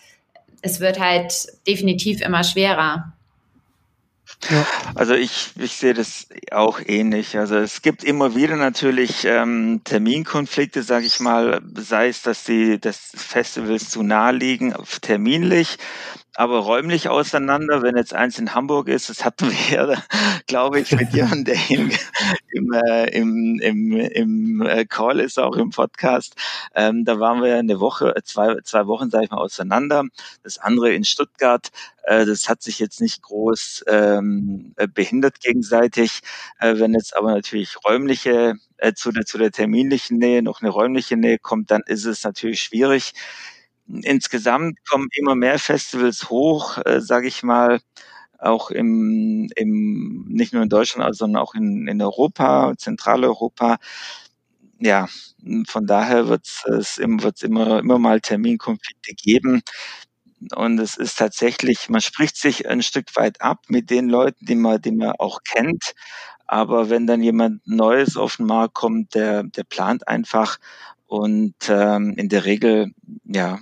[0.61, 1.33] es wird halt
[1.67, 3.13] definitiv immer schwerer.
[4.95, 7.37] Also ich, ich sehe das auch ähnlich.
[7.37, 12.79] Also es gibt immer wieder natürlich ähm, Terminkonflikte, sage ich mal, sei es, dass die
[12.79, 15.77] das Festivals zu nahe liegen, terminlich,
[16.35, 17.81] aber räumlich auseinander.
[17.81, 20.03] Wenn jetzt eins in Hamburg ist, das hatten wir, ja,
[20.47, 21.91] glaube ich, mit jemandem, der im,
[22.51, 26.35] im, äh, im, im, im äh, Call ist, auch im Podcast.
[26.75, 30.03] Ähm, da waren wir eine Woche, äh, zwei, zwei Wochen, sage ich mal, auseinander.
[30.43, 31.69] Das andere in Stuttgart,
[32.03, 36.21] äh, das hat sich jetzt nicht groß ähm, äh, behindert gegenseitig.
[36.59, 40.69] Äh, wenn jetzt aber natürlich räumliche äh, zu der, zu der terminlichen Nähe noch eine
[40.71, 43.13] räumliche Nähe kommt, dann ist es natürlich schwierig.
[44.03, 47.79] Insgesamt kommen immer mehr Festivals hoch, äh, sage ich mal,
[48.39, 53.77] auch im, im, nicht nur in Deutschland, sondern auch in, in Europa, Zentraleuropa.
[54.79, 55.07] Ja,
[55.67, 59.61] von daher wird es wird's immer, immer mal Terminkonflikte geben.
[60.55, 64.55] Und es ist tatsächlich, man spricht sich ein Stück weit ab mit den Leuten, die
[64.55, 65.93] man, die man auch kennt.
[66.47, 70.57] Aber wenn dann jemand Neues auf den Markt kommt, der, der plant einfach
[71.07, 72.91] und ähm, in der Regel,
[73.25, 73.59] ja,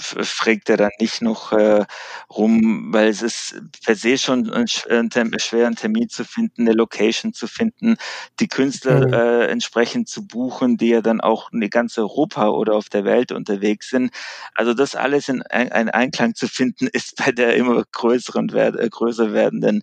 [0.00, 1.84] fragt er dann nicht noch äh,
[2.30, 6.72] rum, weil es ist per se schon ein, ein, schwer, einen Termin zu finden, eine
[6.72, 7.96] Location zu finden,
[8.40, 9.12] die Künstler mhm.
[9.12, 13.32] äh, entsprechend zu buchen, die ja dann auch in ganz Europa oder auf der Welt
[13.32, 14.10] unterwegs sind.
[14.54, 19.32] Also das alles in ein, Einklang zu finden, ist bei der immer größeren, äh, größer
[19.32, 19.82] werdenden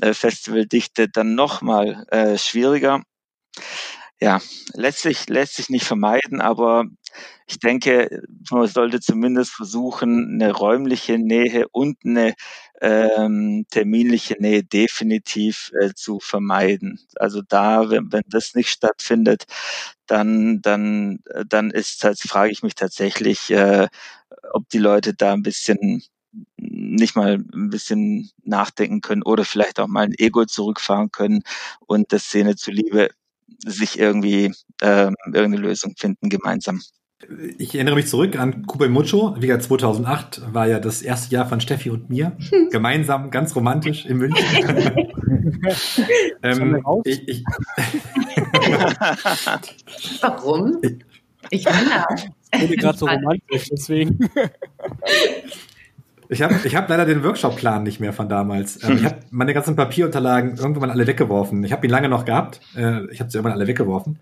[0.00, 3.02] äh, Festivaldichte dann nochmal äh, schwieriger
[4.22, 4.40] ja,
[4.74, 6.84] lässt sich, lässt sich nicht vermeiden, aber
[7.46, 12.34] ich denke, man sollte zumindest versuchen, eine räumliche Nähe und eine
[12.82, 17.00] ähm, terminliche Nähe definitiv äh, zu vermeiden.
[17.16, 19.44] Also da, wenn, wenn das nicht stattfindet,
[20.06, 23.88] dann, dann, dann ist, das frage ich mich tatsächlich, äh,
[24.52, 26.02] ob die Leute da ein bisschen
[26.56, 31.42] nicht mal ein bisschen nachdenken können oder vielleicht auch mal ein Ego zurückfahren können
[31.86, 33.10] und der Szene zuliebe
[33.64, 36.80] sich irgendwie ähm, irgendeine Lösung finden gemeinsam.
[37.58, 39.36] Ich erinnere mich zurück an Kuba Mucho.
[39.38, 42.34] Wie gesagt, 2008 war ja das erste Jahr von Steffi und mir.
[42.70, 44.42] Gemeinsam, ganz romantisch in München.
[46.42, 47.44] ähm, ich, ich
[50.20, 50.80] Warum?
[51.50, 52.06] Ich bin da.
[52.54, 54.18] Ich bin gerade so romantisch, deswegen.
[56.30, 58.82] Ich habe ich hab leider den Workshop-Plan nicht mehr von damals.
[58.84, 61.64] Ähm, ich habe meine ganzen Papierunterlagen irgendwann alle weggeworfen.
[61.64, 62.60] Ich habe ihn lange noch gehabt.
[62.76, 64.20] Äh, ich habe sie irgendwann alle weggeworfen.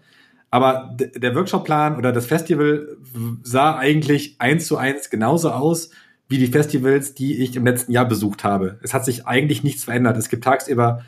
[0.51, 2.97] Aber der Workshop-Plan oder das Festival
[3.43, 5.91] sah eigentlich eins zu eins genauso aus
[6.29, 8.79] wie die Festivals, die ich im letzten Jahr besucht habe.
[8.83, 10.17] Es hat sich eigentlich nichts verändert.
[10.17, 11.05] Es gibt tagsüber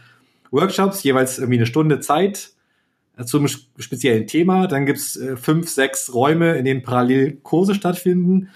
[0.51, 2.51] Workshops, jeweils irgendwie eine Stunde Zeit
[3.17, 4.67] äh, zum speziellen Thema.
[4.67, 8.51] Dann gibt's äh, fünf, sechs Räume, in denen parallel Kurse stattfinden.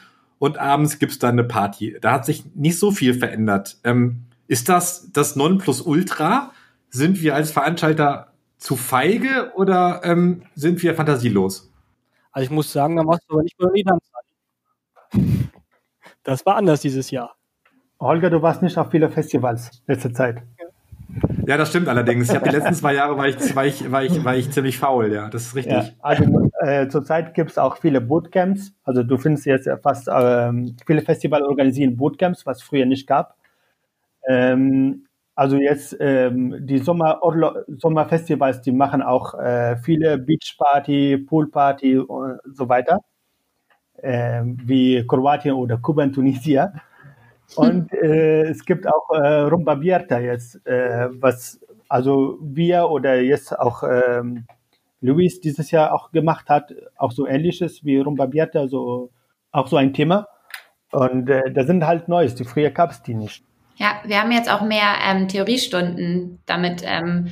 [0.45, 1.97] Und abends gibt's dann eine Party.
[2.03, 3.79] Da hat sich nicht so viel verändert.
[3.83, 6.51] Ähm, ist das das Nonplusultra?
[6.91, 11.73] Sind wir als Veranstalter zu feige oder ähm, sind wir fantasielos?
[12.31, 15.51] Also ich muss sagen, da machst du aber nicht mehr Tanzzeit.
[16.25, 17.37] Das war anders dieses Jahr.
[17.99, 20.43] Holger, du warst nicht auf viele Festivals letzte Zeit.
[21.47, 22.29] Ja, das stimmt allerdings.
[22.29, 24.79] Ich habe die letzten zwei Jahre war ich, war ich, war ich, war ich ziemlich
[24.79, 25.73] faul, ja, das ist richtig.
[25.75, 28.73] Ja, also äh, zurzeit gibt es auch viele Bootcamps.
[28.85, 33.37] Also du findest jetzt fast ähm, viele Festivals organisieren Bootcamps, was früher nicht gab.
[34.27, 37.21] Ähm, also jetzt ähm, die Sommer
[37.67, 43.01] Sommerfestivals, die machen auch äh, viele Beachparty, Poolparty und so weiter,
[43.97, 46.73] äh, wie Kroatien oder Kuba und Tunisia.
[47.57, 53.57] Und äh, es gibt auch äh, Rumba Bierta jetzt, äh, was also wir oder jetzt
[53.59, 54.47] auch ähm,
[55.01, 59.11] Luis dieses Jahr auch gemacht hat, auch so ähnliches wie Rumba Bierta, so
[59.53, 60.27] auch so ein Thema.
[60.91, 63.45] Und äh, da sind halt Neues, die früher gab es die nicht.
[63.77, 66.83] Ja, wir haben jetzt auch mehr ähm, Theoriestunden damit.
[66.85, 67.29] Ähm,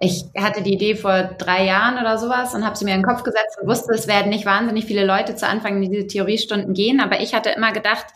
[0.00, 3.06] ich hatte die Idee vor drei Jahren oder sowas und habe sie mir in den
[3.06, 6.74] Kopf gesetzt und wusste, es werden nicht wahnsinnig viele Leute zu Anfang in diese Theoriestunden
[6.74, 7.00] gehen.
[7.00, 8.06] Aber ich hatte immer gedacht,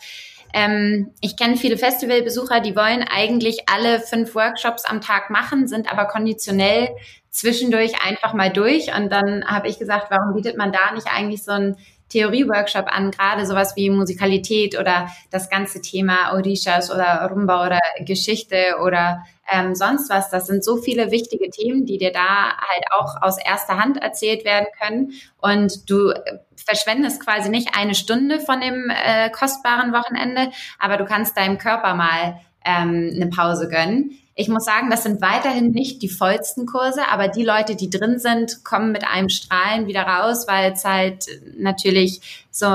[0.53, 5.91] ähm, ich kenne viele Festivalbesucher, die wollen eigentlich alle fünf Workshops am Tag machen, sind
[5.91, 6.89] aber konditionell
[7.31, 8.95] zwischendurch einfach mal durch.
[8.95, 11.75] Und dann habe ich gesagt, warum bietet man da nicht eigentlich so ein
[12.13, 18.77] Theorie-Workshop an, gerade sowas wie Musikalität oder das ganze Thema Orishas oder Rumba oder Geschichte
[18.83, 20.29] oder ähm, sonst was.
[20.29, 24.45] Das sind so viele wichtige Themen, die dir da halt auch aus erster Hand erzählt
[24.45, 25.13] werden können.
[25.41, 26.13] Und du
[26.55, 31.95] verschwendest quasi nicht eine Stunde von dem äh, kostbaren Wochenende, aber du kannst deinem Körper
[31.95, 34.17] mal ähm, eine Pause gönnen.
[34.35, 38.17] Ich muss sagen, das sind weiterhin nicht die vollsten Kurse, aber die Leute, die drin
[38.17, 41.27] sind, kommen mit einem Strahlen wieder raus, weil es halt
[41.57, 42.65] natürlich so,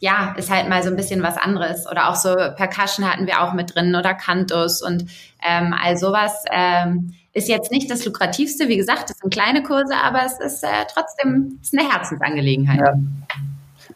[0.00, 1.86] ja, ist halt mal so ein bisschen was anderes.
[1.88, 5.06] Oder auch so Percussion hatten wir auch mit drin oder Cantus und
[5.40, 6.44] ähm, all sowas.
[6.50, 10.62] Ähm, ist jetzt nicht das lukrativste, wie gesagt, das sind kleine Kurse, aber es ist
[10.64, 12.80] äh, trotzdem ist eine Herzensangelegenheit.
[12.80, 12.94] Ja.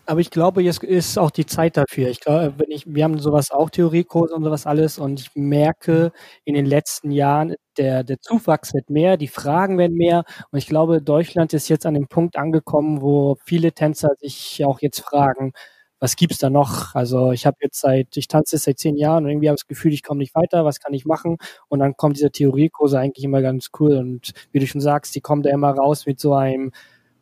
[0.08, 2.08] Aber ich glaube, jetzt ist auch die Zeit dafür.
[2.08, 6.12] Ich glaube, wenn ich, wir haben sowas auch Theoriekurse und sowas alles und ich merke
[6.44, 10.68] in den letzten Jahren, der, der Zuwachs wird mehr, die Fragen werden mehr und ich
[10.68, 15.52] glaube, Deutschland ist jetzt an dem Punkt angekommen, wo viele Tänzer sich auch jetzt fragen,
[15.98, 16.94] was gibt's da noch?
[16.94, 19.66] Also ich habe jetzt seit, ich tanze seit zehn Jahren und irgendwie habe ich das
[19.68, 21.36] Gefühl, ich komme nicht weiter, was kann ich machen?
[21.68, 25.20] Und dann kommt dieser Theoriekurse eigentlich immer ganz cool und wie du schon sagst, die
[25.20, 26.70] kommen da immer raus mit so einem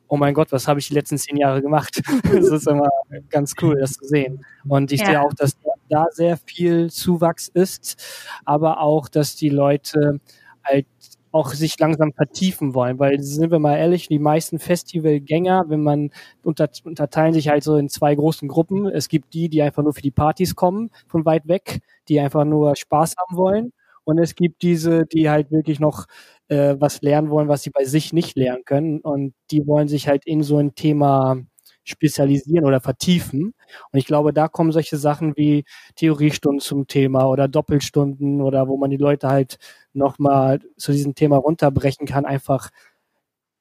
[0.08, 2.02] oh mein Gott, was habe ich die letzten zehn Jahre gemacht?
[2.24, 2.88] das ist immer
[3.30, 4.44] ganz cool, das zu sehen.
[4.66, 5.06] Und ich ja.
[5.06, 5.56] sehe auch, dass
[5.88, 8.02] da sehr viel Zuwachs ist,
[8.44, 10.20] aber auch, dass die Leute
[10.62, 10.86] halt
[11.34, 16.10] auch sich langsam vertiefen wollen, weil sind wir mal ehrlich, die meisten Festivalgänger, wenn man
[16.44, 18.86] unter, unterteilen sich halt so in zwei großen Gruppen.
[18.86, 22.44] Es gibt die, die einfach nur für die Partys kommen, von weit weg, die einfach
[22.44, 23.72] nur Spaß haben wollen.
[24.04, 26.06] Und es gibt diese, die halt wirklich noch
[26.48, 29.00] äh, was lernen wollen, was sie bei sich nicht lernen können.
[29.00, 31.36] Und die wollen sich halt in so ein Thema
[31.84, 33.54] spezialisieren oder vertiefen.
[33.92, 35.64] Und ich glaube, da kommen solche Sachen wie
[35.96, 39.58] Theoriestunden zum Thema oder Doppelstunden oder wo man die Leute halt
[39.92, 42.70] nochmal zu diesem Thema runterbrechen kann, einfach,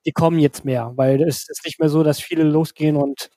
[0.05, 3.29] die kommen jetzt mehr, weil es ist nicht mehr so, dass viele losgehen und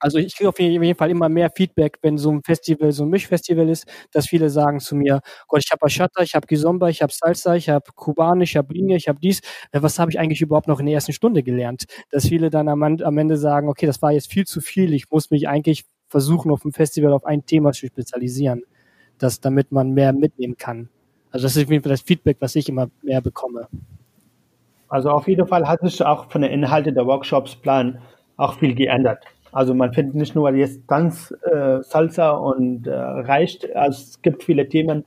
[0.00, 3.10] also ich kriege auf jeden Fall immer mehr Feedback, wenn so ein Festival, so ein
[3.10, 7.02] Mischfestival ist, dass viele sagen zu mir, Gott, ich habe Bachata, ich habe Kizomba, ich
[7.02, 9.40] habe Salsa, ich habe Kubanisch, ich habe Linie, ich habe dies.
[9.72, 11.84] Äh, was habe ich eigentlich überhaupt noch in der ersten Stunde gelernt?
[12.10, 15.10] Dass viele dann am, am Ende sagen, okay, das war jetzt viel zu viel, ich
[15.10, 18.64] muss mich eigentlich versuchen, auf dem Festival auf ein Thema zu spezialisieren,
[19.18, 20.88] dass, damit man mehr mitnehmen kann.
[21.30, 23.68] Also das ist auf jeden Fall das Feedback, was ich immer mehr bekomme.
[24.88, 28.00] Also auf jeden Fall hat sich auch von den Inhalten der Workshops Plan
[28.36, 29.24] auch viel geändert.
[29.52, 33.74] Also man findet nicht nur jetzt Tanz, äh, Salsa und äh, reicht.
[33.74, 35.04] Also es gibt viele Themen,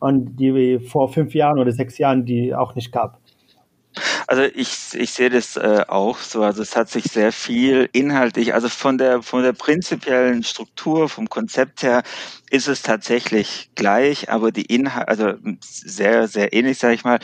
[0.00, 3.20] und die vor fünf Jahren oder sechs Jahren die auch nicht gab.
[4.26, 6.42] Also ich, ich sehe das äh, auch so.
[6.42, 11.28] Also es hat sich sehr viel inhaltlich, also von der von der prinzipiellen Struktur, vom
[11.28, 12.02] Konzept her
[12.50, 17.18] ist es tatsächlich gleich, aber die Inhalte, also sehr sehr ähnlich, sage ich mal.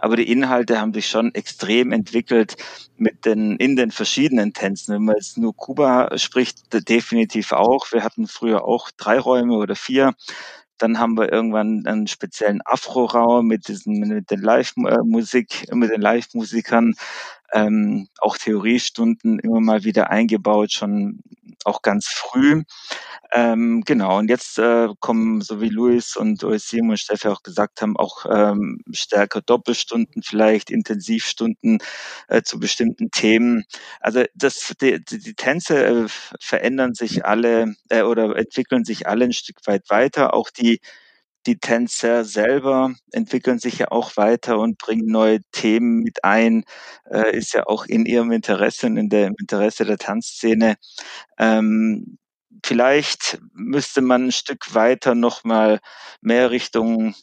[0.00, 2.56] Aber die Inhalte haben sich schon extrem entwickelt
[2.96, 4.94] mit den in den verschiedenen Tänzen.
[4.94, 6.58] Wenn man jetzt nur Kuba spricht,
[6.88, 7.90] definitiv auch.
[7.92, 10.14] Wir hatten früher auch drei Räume oder vier.
[10.78, 16.94] Dann haben wir irgendwann einen speziellen Afro-Raum mit diesen, mit den Live-Musik, mit den Live-Musikern.
[17.52, 21.20] Ähm, auch Theoriestunden immer mal wieder eingebaut, schon
[21.64, 22.62] auch ganz früh.
[23.32, 27.82] Ähm, genau, und jetzt äh, kommen, so wie Luis und Simon und Steffi auch gesagt
[27.82, 31.78] haben, auch ähm, stärker Doppelstunden, vielleicht Intensivstunden
[32.28, 33.64] äh, zu bestimmten Themen.
[34.00, 36.06] Also das, die, die Tänze äh,
[36.40, 40.32] verändern sich alle äh, oder entwickeln sich alle ein Stück weit weiter.
[40.32, 40.80] Auch die
[41.46, 46.64] die Tänzer selber entwickeln sich ja auch weiter und bringen neue Themen mit ein,
[47.10, 50.76] äh, ist ja auch in ihrem Interesse und in der, im Interesse der Tanzszene.
[51.38, 52.18] Ähm,
[52.64, 55.80] vielleicht müsste man ein Stück weiter nochmal
[56.20, 57.14] mehr Richtung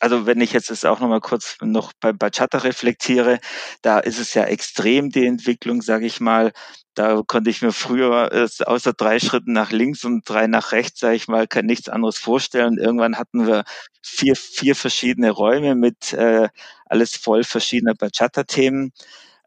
[0.00, 3.38] also wenn ich jetzt das auch nochmal kurz noch bei Bachata reflektiere,
[3.82, 6.52] da ist es ja extrem die Entwicklung, sage ich mal.
[6.94, 11.00] Da konnte ich mir früher äh, außer drei Schritten nach links und drei nach rechts,
[11.00, 12.78] sage ich mal, kann nichts anderes vorstellen.
[12.78, 13.64] Irgendwann hatten wir
[14.02, 16.48] vier, vier verschiedene Räume mit äh,
[16.86, 18.92] alles voll verschiedener Bachata-Themen.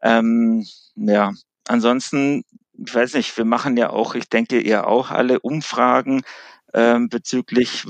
[0.02, 1.32] Ähm, ja,
[1.68, 2.44] ansonsten,
[2.84, 6.22] ich weiß nicht, wir machen ja auch, ich denke, ihr auch alle Umfragen
[6.74, 7.86] ähm, bezüglich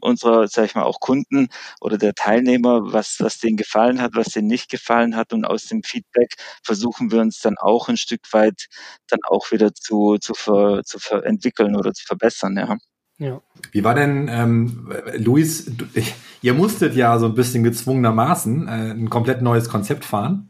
[0.00, 1.48] unserer, sag ich mal, auch Kunden
[1.80, 5.32] oder der Teilnehmer, was, was denen gefallen hat, was denen nicht gefallen hat.
[5.32, 8.66] Und aus dem Feedback versuchen wir uns dann auch ein Stück weit
[9.08, 12.76] dann auch wieder zu, zu, ver, zu ver entwickeln oder zu verbessern, ja.
[13.18, 13.42] Ja.
[13.70, 15.84] Wie war denn, ähm, Luis, du,
[16.40, 20.49] ihr musstet ja so ein bisschen gezwungenermaßen äh, ein komplett neues Konzept fahren.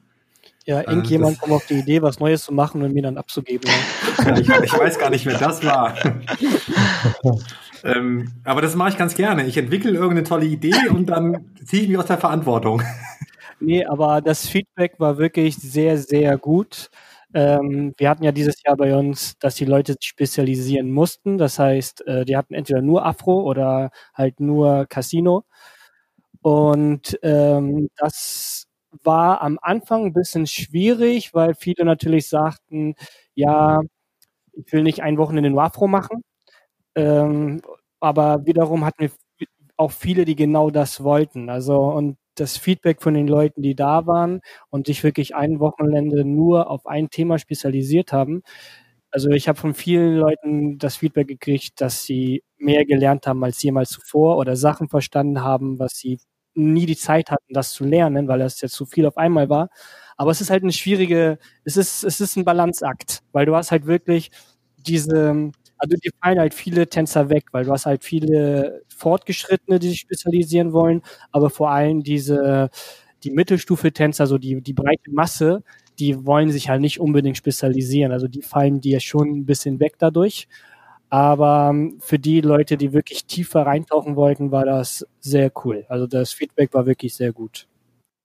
[0.66, 3.70] Ja, äh, irgendjemand kommt auf die Idee, was Neues zu machen und mir dann abzugeben.
[4.36, 5.94] ich, ich, weiß gar nicht, wer das war.
[7.84, 9.46] ähm, aber das mache ich ganz gerne.
[9.46, 12.82] Ich entwickle irgendeine tolle Idee und dann ziehe ich mich aus der Verantwortung.
[13.60, 16.90] nee, aber das Feedback war wirklich sehr, sehr gut.
[17.32, 21.38] Ähm, wir hatten ja dieses Jahr bei uns, dass die Leute sich spezialisieren mussten.
[21.38, 25.44] Das heißt, äh, die hatten entweder nur Afro oder halt nur Casino.
[26.42, 28.66] Und ähm, das
[29.04, 32.94] war am Anfang ein bisschen schwierig, weil viele natürlich sagten,
[33.34, 33.80] ja,
[34.52, 36.22] ich will nicht ein Wochenende nur Afro machen.
[36.96, 37.62] Ähm,
[38.00, 39.10] aber wiederum hatten wir
[39.76, 41.50] auch viele, die genau das wollten.
[41.50, 46.24] Also und das Feedback von den Leuten, die da waren und sich wirklich ein Wochenende
[46.24, 48.42] nur auf ein Thema spezialisiert haben.
[49.10, 53.62] Also ich habe von vielen Leuten das Feedback gekriegt, dass sie mehr gelernt haben als
[53.62, 56.20] jemals zuvor oder Sachen verstanden haben, was sie
[56.54, 59.68] nie die Zeit hatten, das zu lernen, weil das jetzt zu viel auf einmal war.
[60.16, 63.70] Aber es ist halt eine schwierige, es ist, es ist ein Balanceakt, weil du hast
[63.72, 64.30] halt wirklich
[64.78, 69.88] diese, also die fallen halt viele Tänzer weg, weil du hast halt viele Fortgeschrittene, die
[69.90, 72.70] sich spezialisieren wollen, aber vor allem diese,
[73.24, 75.62] die Mittelstufe-Tänzer, so die, die breite Masse,
[75.98, 78.12] die wollen sich halt nicht unbedingt spezialisieren.
[78.12, 80.48] Also die fallen dir schon ein bisschen weg dadurch.
[81.10, 85.84] Aber ähm, für die Leute, die wirklich tiefer reintauchen wollten, war das sehr cool.
[85.88, 87.66] Also das Feedback war wirklich sehr gut.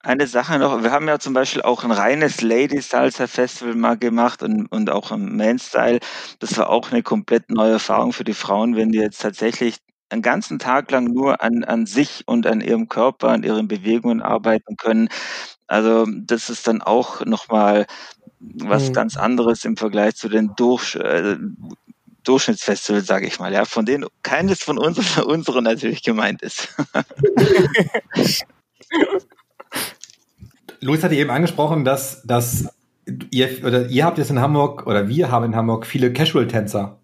[0.01, 3.97] Eine Sache noch, wir haben ja zum Beispiel auch ein reines Lady Salsa Festival mal
[3.97, 5.99] gemacht und, und auch im Man Style.
[6.37, 9.77] Das war auch eine komplett neue Erfahrung für die Frauen, wenn die jetzt tatsächlich
[10.09, 14.21] einen ganzen Tag lang nur an, an sich und an ihrem Körper, an ihren Bewegungen
[14.21, 15.09] arbeiten können.
[15.65, 17.87] Also das ist dann auch nochmal
[18.39, 18.93] was mhm.
[18.93, 21.37] ganz anderes im Vergleich zu den durch, äh,
[22.25, 26.75] Durchschnittsfestival, sage ich mal, ja, von denen keines von unseren, unseren natürlich gemeint ist.
[30.81, 32.67] Luis hatte eben angesprochen, dass, dass
[33.31, 36.99] ihr oder ihr habt jetzt in Hamburg oder wir haben in Hamburg viele Casual-Tänzer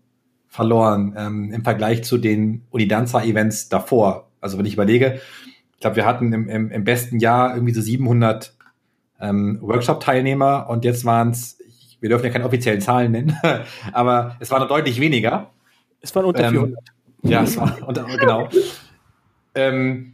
[0.47, 4.29] verloren ähm, im Vergleich zu den Unidanza-Events davor.
[4.41, 5.21] Also wenn ich überlege,
[5.73, 8.53] ich glaube, wir hatten im, im, im besten Jahr irgendwie so 700
[9.19, 11.57] ähm, Workshop-Teilnehmer und jetzt waren es
[12.01, 13.37] wir dürfen ja keine offiziellen Zahlen nennen,
[13.93, 15.51] aber es waren noch deutlich weniger.
[16.01, 16.77] Es waren unter 400.
[17.23, 18.49] Ähm, ja, es war unter, genau.
[19.53, 20.13] Ähm,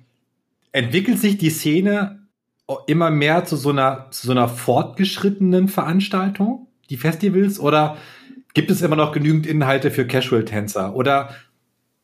[0.72, 2.28] entwickelt sich die Szene
[2.86, 7.98] immer mehr zu so einer, zu so einer fortgeschrittenen Veranstaltung, die Festivals, oder
[8.54, 10.96] gibt es immer noch genügend Inhalte für Casual-Tänzer?
[10.96, 11.30] Oder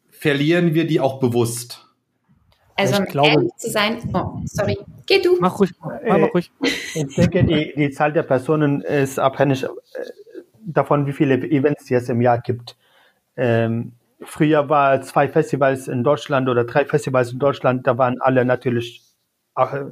[0.10, 1.93] verlieren wir die auch bewusst?
[2.76, 5.38] Also, um glaube, ehrlich zu sein, oh, sorry, geh du.
[5.40, 6.52] Mach ruhig, mach, mach ruhig.
[6.62, 9.68] Ich denke, die, die Zahl der Personen ist abhängig äh,
[10.66, 12.76] davon, wie viele Events es im Jahr gibt.
[13.36, 18.46] Ähm, früher war zwei Festivals in Deutschland oder drei Festivals in Deutschland, da waren alle
[18.46, 19.04] natürlich,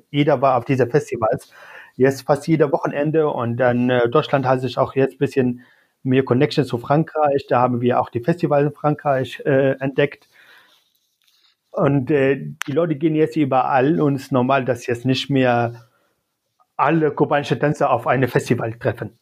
[0.10, 1.52] jeder war auf diese Festivals.
[1.96, 5.62] Jetzt fast jeder Wochenende und dann äh, Deutschland hat sich auch jetzt ein bisschen
[6.04, 7.46] mehr Connection zu Frankreich.
[7.48, 10.28] Da haben wir auch die Festivals in Frankreich äh, entdeckt.
[11.72, 15.88] Und äh, die Leute gehen jetzt überall und es ist normal, dass jetzt nicht mehr
[16.76, 19.18] alle kubanische Tänzer auf einem Festival treffen.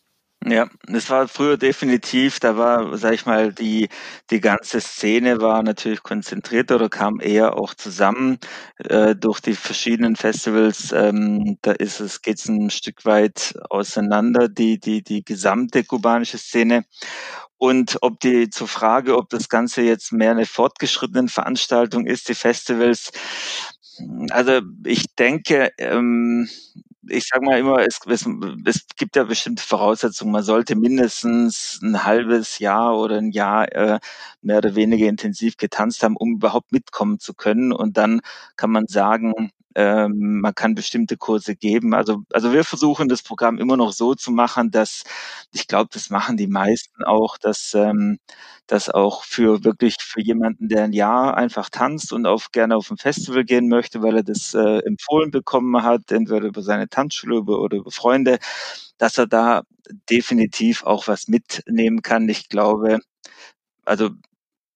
[0.45, 3.89] Ja, das war früher definitiv, da war, sag ich mal, die,
[4.29, 8.37] die ganze Szene war natürlich konzentriert oder kam eher auch zusammen
[8.77, 10.93] äh, durch die verschiedenen Festivals.
[10.93, 16.85] Ähm, da ist es, geht's ein Stück weit auseinander, die, die, die gesamte kubanische Szene.
[17.59, 22.33] Und ob die zur Frage, ob das Ganze jetzt mehr eine fortgeschrittene Veranstaltung ist, die
[22.33, 23.11] Festivals,
[24.29, 26.49] also ich denke, ähm,
[27.09, 28.25] ich sage mal immer, es, es,
[28.65, 30.31] es, gibt ja bestimmte Voraussetzungen.
[30.31, 33.99] Man sollte mindestens ein halbes Jahr oder ein Jahr äh,
[34.41, 37.73] mehr oder weniger intensiv getanzt haben, um überhaupt mitkommen zu können.
[37.73, 38.21] Und dann
[38.55, 41.93] kann man sagen, ähm, man kann bestimmte Kurse geben.
[41.93, 45.03] Also, also wir versuchen das Programm immer noch so zu machen, dass
[45.53, 48.19] ich glaube, das machen die meisten auch, dass ähm,
[48.67, 52.91] das auch für wirklich für jemanden, der ein Jahr einfach tanzt und auch gerne auf
[52.91, 57.41] ein Festival gehen möchte, weil er das äh, empfohlen bekommen hat, entweder über seine Tanzschule
[57.41, 58.37] oder über Freunde,
[58.97, 59.63] dass er da
[60.09, 62.27] definitiv auch was mitnehmen kann.
[62.29, 62.99] Ich glaube,
[63.85, 64.09] also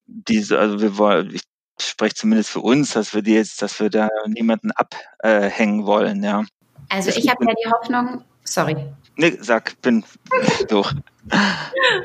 [0.08, 1.44] diese, also wir wollen, ich
[1.88, 6.44] spreche zumindest für uns, dass wir die jetzt, dass wir da niemanden abhängen wollen, ja.
[6.90, 8.76] Also ich habe ja die Hoffnung, sorry.
[9.16, 10.04] Nee, sag, bin
[10.70, 10.94] durch.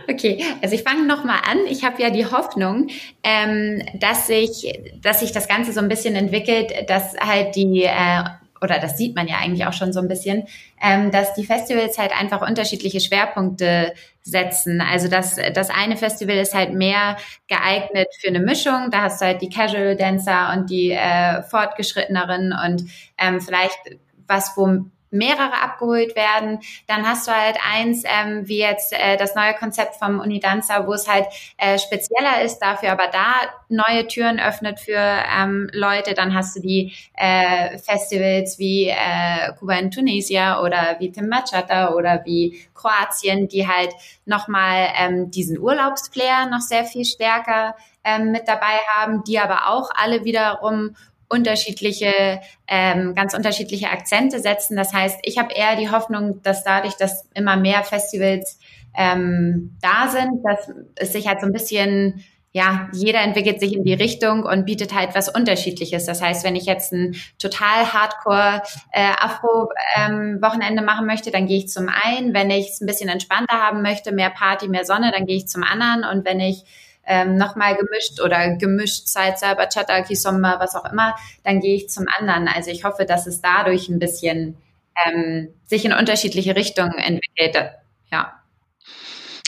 [0.09, 1.59] Okay, also ich fange nochmal an.
[1.69, 2.89] Ich habe ja die Hoffnung,
[3.23, 8.25] ähm, dass sich, dass sich das Ganze so ein bisschen entwickelt, dass halt die äh,
[8.63, 10.47] oder das sieht man ja eigentlich auch schon so ein bisschen,
[10.83, 13.93] ähm, dass die Festivals halt einfach unterschiedliche Schwerpunkte
[14.23, 14.81] setzen.
[14.81, 18.91] Also das, das eine Festival ist halt mehr geeignet für eine Mischung.
[18.91, 22.85] Da hast du halt die Casual Dancer und die äh, Fortgeschritteneren und
[23.17, 23.79] ähm, vielleicht
[24.27, 26.61] was, wo mehrere abgeholt werden.
[26.87, 30.93] Dann hast du halt eins, ähm, wie jetzt äh, das neue Konzept vom Unidanza, wo
[30.93, 33.35] es halt äh, spezieller ist, dafür aber da
[33.69, 36.15] neue Türen öffnet für ähm, Leute.
[36.15, 42.23] Dann hast du die äh, Festivals wie äh, Kuba in Tunisia oder wie Timbachata oder
[42.25, 43.93] wie Kroatien, die halt
[44.25, 49.91] nochmal ähm, diesen Urlaubsflair noch sehr viel stärker ähm, mit dabei haben, die aber auch
[49.95, 50.95] alle wiederum
[51.29, 54.77] unterschiedliche, ähm, ganz unterschiedliche Akzente setzen.
[54.77, 58.59] Das heißt, ich habe eher die Hoffnung, dass dadurch, dass immer mehr Festivals
[58.97, 63.85] ähm, da sind, dass es sich halt so ein bisschen ja, jeder entwickelt sich in
[63.85, 66.07] die Richtung und bietet halt was Unterschiedliches.
[66.07, 71.59] Das heißt, wenn ich jetzt ein total Hardcore äh, Afro-Wochenende ähm, machen möchte, dann gehe
[71.59, 72.33] ich zum einen.
[72.33, 75.47] Wenn ich es ein bisschen entspannter haben möchte, mehr Party, mehr Sonne, dann gehe ich
[75.47, 76.05] zum anderen.
[76.05, 76.65] Und wenn ich
[77.09, 82.07] ähm, nochmal gemischt oder gemischt Salsa, Bachata, Kizomba, was auch immer, dann gehe ich zum
[82.19, 82.47] anderen.
[82.49, 84.59] Also ich hoffe, dass es dadurch ein bisschen
[85.07, 87.57] ähm, sich in unterschiedliche Richtungen entwickelt.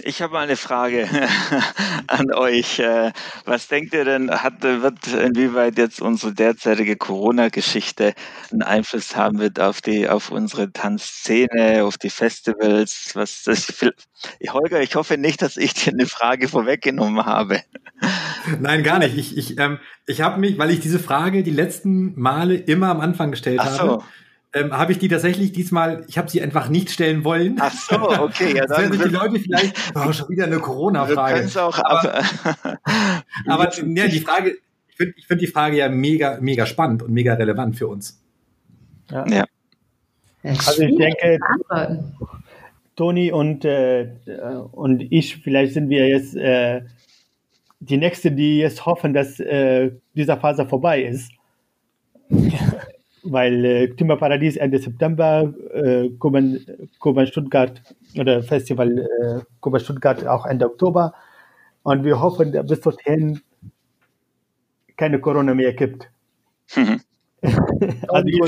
[0.04, 1.08] Ich habe eine Frage
[2.06, 2.78] an euch.
[2.78, 3.12] Äh,
[3.44, 8.14] was denkt ihr denn, hat, wird inwieweit jetzt unsere derzeitige Corona-Geschichte
[8.50, 13.10] einen Einfluss haben wird auf die, auf unsere Tanzszene, auf die Festivals?
[13.14, 13.72] Was das,
[14.48, 17.60] Holger, ich hoffe nicht, dass ich dir eine Frage vorweggenommen habe.
[18.60, 19.16] Nein, gar nicht.
[19.16, 23.00] Ich, ich, ähm, ich habe mich, weil ich diese Frage die letzten Male immer am
[23.00, 23.78] Anfang gestellt Ach so.
[23.78, 24.04] habe,
[24.52, 27.56] ähm, habe ich die tatsächlich diesmal, ich habe sie einfach nicht stellen wollen.
[27.60, 28.56] Ach so, okay.
[28.56, 31.48] Ja, dann sich die Leute vielleicht, oh, schon wieder eine Corona-Frage.
[31.56, 32.24] Aber,
[33.46, 34.56] aber ja, die Frage,
[34.88, 38.20] ich finde ich find die Frage ja mega, mega spannend und mega relevant für uns.
[39.10, 39.26] Ja.
[39.28, 39.44] ja.
[40.42, 41.38] Also ich denke,
[42.96, 44.08] Toni und, äh,
[44.72, 46.82] und ich, vielleicht sind wir jetzt äh,
[47.78, 51.30] die Nächste, die jetzt hoffen, dass äh, dieser Phase vorbei ist
[53.22, 56.60] weil äh, Timberparadies Ende September, äh, Kuban,
[56.98, 57.82] Kuban Stuttgart
[58.18, 61.14] oder Festival äh, Kuban Stuttgart auch Ende Oktober.
[61.82, 63.40] Und wir hoffen, dass bis dorthin
[64.96, 66.10] keine Corona mehr gibt.
[66.76, 67.00] Mhm.
[68.08, 68.40] also ich,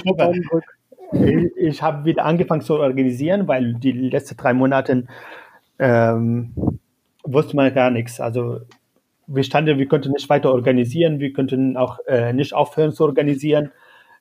[1.13, 5.07] ich, ich habe wieder angefangen zu organisieren, weil die letzten drei Monate
[5.79, 6.53] ähm,
[7.25, 8.21] wusste man gar nichts.
[8.21, 8.61] Also
[9.27, 13.71] wir standen, wir konnten nicht weiter organisieren, wir konnten auch äh, nicht aufhören zu organisieren.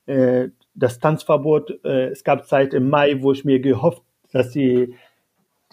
[0.05, 4.95] Äh, das Tanzverbot, äh, es gab Zeit im Mai, wo ich mir gehofft, dass die,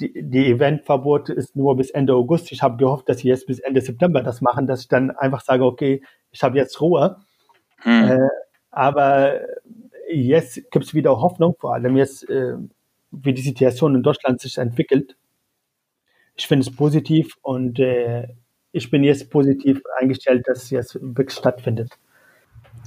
[0.00, 2.52] die, die Eventverbot ist nur bis Ende August.
[2.52, 5.40] Ich habe gehofft, dass sie jetzt bis Ende September das machen, dass ich dann einfach
[5.40, 7.16] sage, okay, ich habe jetzt Ruhe.
[7.78, 8.10] Hm.
[8.10, 8.28] Äh,
[8.70, 9.40] aber
[10.12, 12.54] jetzt gibt es wieder Hoffnung, vor allem jetzt, äh,
[13.10, 15.16] wie die Situation in Deutschland sich entwickelt.
[16.36, 18.28] Ich finde es positiv und äh,
[18.72, 21.98] ich bin jetzt positiv eingestellt, dass es jetzt wirklich stattfindet.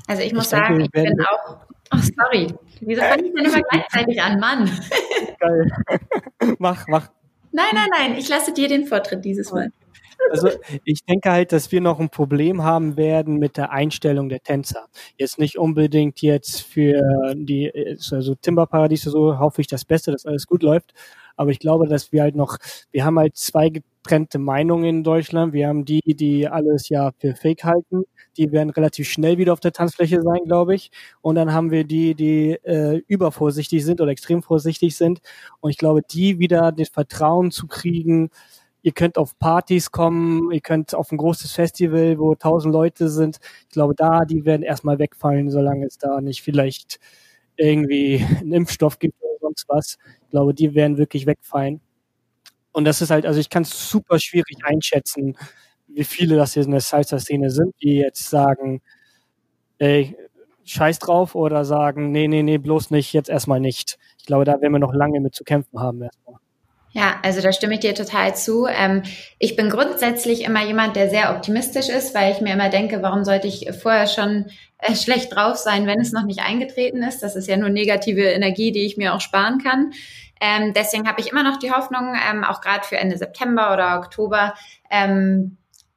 [0.07, 1.57] Also ich muss ich sagen, denke, ich bin auch.
[1.93, 2.53] Oh, sorry.
[2.79, 4.69] Wieso fange ich denn immer gleichzeitig an, Mann?
[5.39, 5.71] Geil.
[6.59, 7.09] mach, mach.
[7.51, 8.15] Nein, nein, nein.
[8.17, 9.71] Ich lasse dir den Vortritt dieses Mal.
[10.29, 10.49] Also
[10.85, 14.85] ich denke halt, dass wir noch ein Problem haben werden mit der Einstellung der Tänzer.
[15.17, 17.71] Jetzt nicht unbedingt jetzt für die
[18.11, 20.93] also Timberparadiese so hoffe ich das Beste, dass alles gut läuft.
[21.35, 22.57] Aber ich glaube, dass wir halt noch,
[22.91, 25.53] wir haben halt zwei getrennte Meinungen in Deutschland.
[25.53, 28.03] Wir haben die, die alles ja für Fake halten.
[28.37, 30.91] Die werden relativ schnell wieder auf der Tanzfläche sein, glaube ich.
[31.21, 35.21] Und dann haben wir die, die äh, übervorsichtig sind oder extrem vorsichtig sind.
[35.59, 38.29] Und ich glaube, die wieder das Vertrauen zu kriegen,
[38.81, 43.37] ihr könnt auf Partys kommen, ihr könnt auf ein großes Festival, wo tausend Leute sind.
[43.63, 46.99] Ich glaube, da, die werden erstmal wegfallen, solange es da nicht vielleicht
[47.57, 49.15] irgendwie einen Impfstoff gibt
[49.51, 49.97] sonst was.
[50.23, 51.81] Ich glaube, die werden wirklich wegfallen.
[52.73, 55.37] Und das ist halt, also ich kann es super schwierig einschätzen,
[55.87, 58.81] wie viele das hier in der Salsa-Szene sind, die jetzt sagen,
[59.79, 60.15] ey,
[60.65, 63.97] scheiß drauf oder sagen, nee, nee, nee, bloß nicht, jetzt erstmal nicht.
[64.19, 66.40] Ich glaube, da werden wir noch lange mit zu kämpfen haben erstmal.
[66.93, 68.67] Ja, also da stimme ich dir total zu.
[68.67, 69.03] Ähm,
[69.39, 73.23] ich bin grundsätzlich immer jemand, der sehr optimistisch ist, weil ich mir immer denke, warum
[73.23, 74.47] sollte ich vorher schon
[74.79, 77.23] äh, schlecht drauf sein, wenn es noch nicht eingetreten ist?
[77.23, 79.93] Das ist ja nur negative Energie, die ich mir auch sparen kann.
[80.41, 83.99] Ähm, deswegen habe ich immer noch die Hoffnung, ähm, auch gerade für Ende September oder
[83.99, 84.55] Oktober,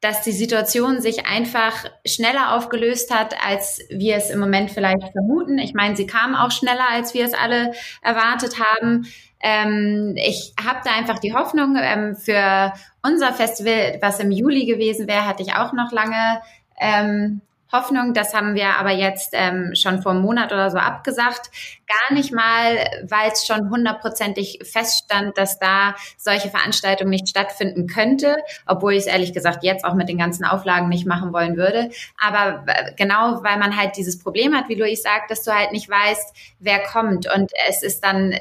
[0.05, 1.73] dass die Situation sich einfach
[2.05, 5.57] schneller aufgelöst hat, als wir es im Moment vielleicht vermuten.
[5.57, 7.71] Ich meine, sie kam auch schneller, als wir es alle
[8.03, 9.07] erwartet haben.
[9.39, 15.07] Ähm, ich habe da einfach die Hoffnung ähm, für unser Festival, was im Juli gewesen
[15.07, 16.39] wäre, hatte ich auch noch lange
[16.79, 17.41] ähm,
[17.75, 18.13] Hoffnung.
[18.13, 21.49] Das haben wir aber jetzt ähm, schon vor einem Monat oder so abgesagt.
[21.87, 28.37] Gar nicht mal, weil es schon hundertprozentig feststand, dass da solche Veranstaltungen nicht stattfinden könnte,
[28.65, 31.89] obwohl ich es ehrlich gesagt jetzt auch mit den ganzen Auflagen nicht machen wollen würde.
[32.17, 32.65] Aber
[32.95, 36.35] genau, weil man halt dieses Problem hat, wie Luis sagt, dass du halt nicht weißt,
[36.59, 37.31] wer kommt.
[37.33, 38.33] Und es ist dann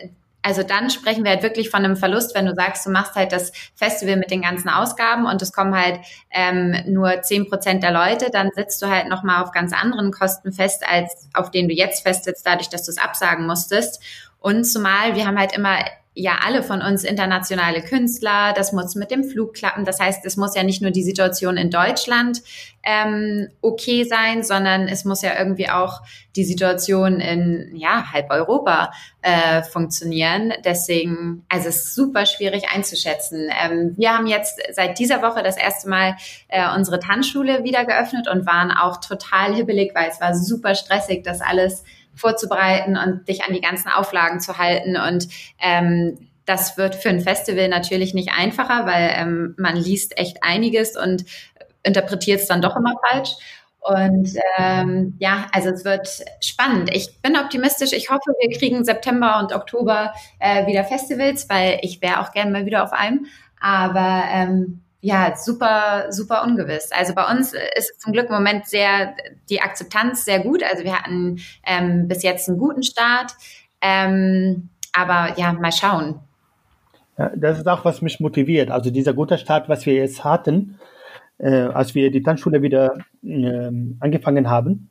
[0.44, 3.32] also dann sprechen wir halt wirklich von einem Verlust, wenn du sagst, du machst halt
[3.32, 7.92] das Festival mit den ganzen Ausgaben und es kommen halt ähm, nur zehn Prozent der
[7.92, 11.74] Leute, dann sitzt du halt nochmal auf ganz anderen Kosten fest, als auf denen du
[11.74, 14.02] jetzt festsitzt, dadurch, dass du es absagen musstest.
[14.44, 15.78] Und zumal wir haben halt immer
[16.12, 19.86] ja alle von uns internationale Künstler, das muss mit dem Flug klappen.
[19.86, 22.42] Das heißt, es muss ja nicht nur die Situation in Deutschland
[22.82, 26.02] ähm, okay sein, sondern es muss ja irgendwie auch
[26.36, 28.92] die Situation in ja halb Europa
[29.22, 30.52] äh, funktionieren.
[30.62, 33.48] Deswegen, also es ist super schwierig einzuschätzen.
[33.64, 36.16] Ähm, wir haben jetzt seit dieser Woche das erste Mal
[36.48, 41.24] äh, unsere Tanzschule wieder geöffnet und waren auch total hibbelig, weil es war super stressig,
[41.24, 41.82] das alles
[42.14, 44.96] vorzubereiten und dich an die ganzen Auflagen zu halten.
[44.96, 45.28] Und
[45.60, 50.96] ähm, das wird für ein Festival natürlich nicht einfacher, weil ähm, man liest echt einiges
[50.96, 51.24] und
[51.82, 53.30] interpretiert es dann doch immer falsch.
[53.80, 56.08] Und ähm, ja, also es wird
[56.40, 56.94] spannend.
[56.94, 57.92] Ich bin optimistisch.
[57.92, 62.50] Ich hoffe, wir kriegen September und Oktober äh, wieder Festivals, weil ich wäre auch gerne
[62.50, 63.26] mal wieder auf einem.
[63.60, 66.90] Aber ähm, ja, super, super ungewiss.
[66.90, 69.14] Also bei uns ist zum Glück im Moment sehr,
[69.50, 70.62] die Akzeptanz sehr gut.
[70.62, 73.32] Also wir hatten ähm, bis jetzt einen guten Start.
[73.82, 76.20] Ähm, aber ja, mal schauen.
[77.18, 78.70] Ja, das ist auch, was mich motiviert.
[78.70, 80.78] Also dieser gute Start, was wir jetzt hatten,
[81.36, 84.88] äh, als wir die Tanzschule wieder äh, angefangen haben.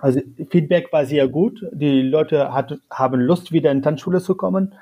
[0.00, 0.20] Also
[0.50, 1.64] Feedback war sehr gut.
[1.72, 4.74] Die Leute hat, haben Lust, wieder in die Tanzschule zu kommen.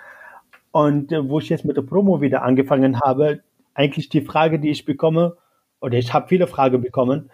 [0.72, 3.40] Und äh, wo ich jetzt mit der Promo wieder angefangen habe,
[3.74, 5.36] eigentlich die Frage, die ich bekomme,
[5.80, 7.30] oder ich habe viele Fragen bekommen,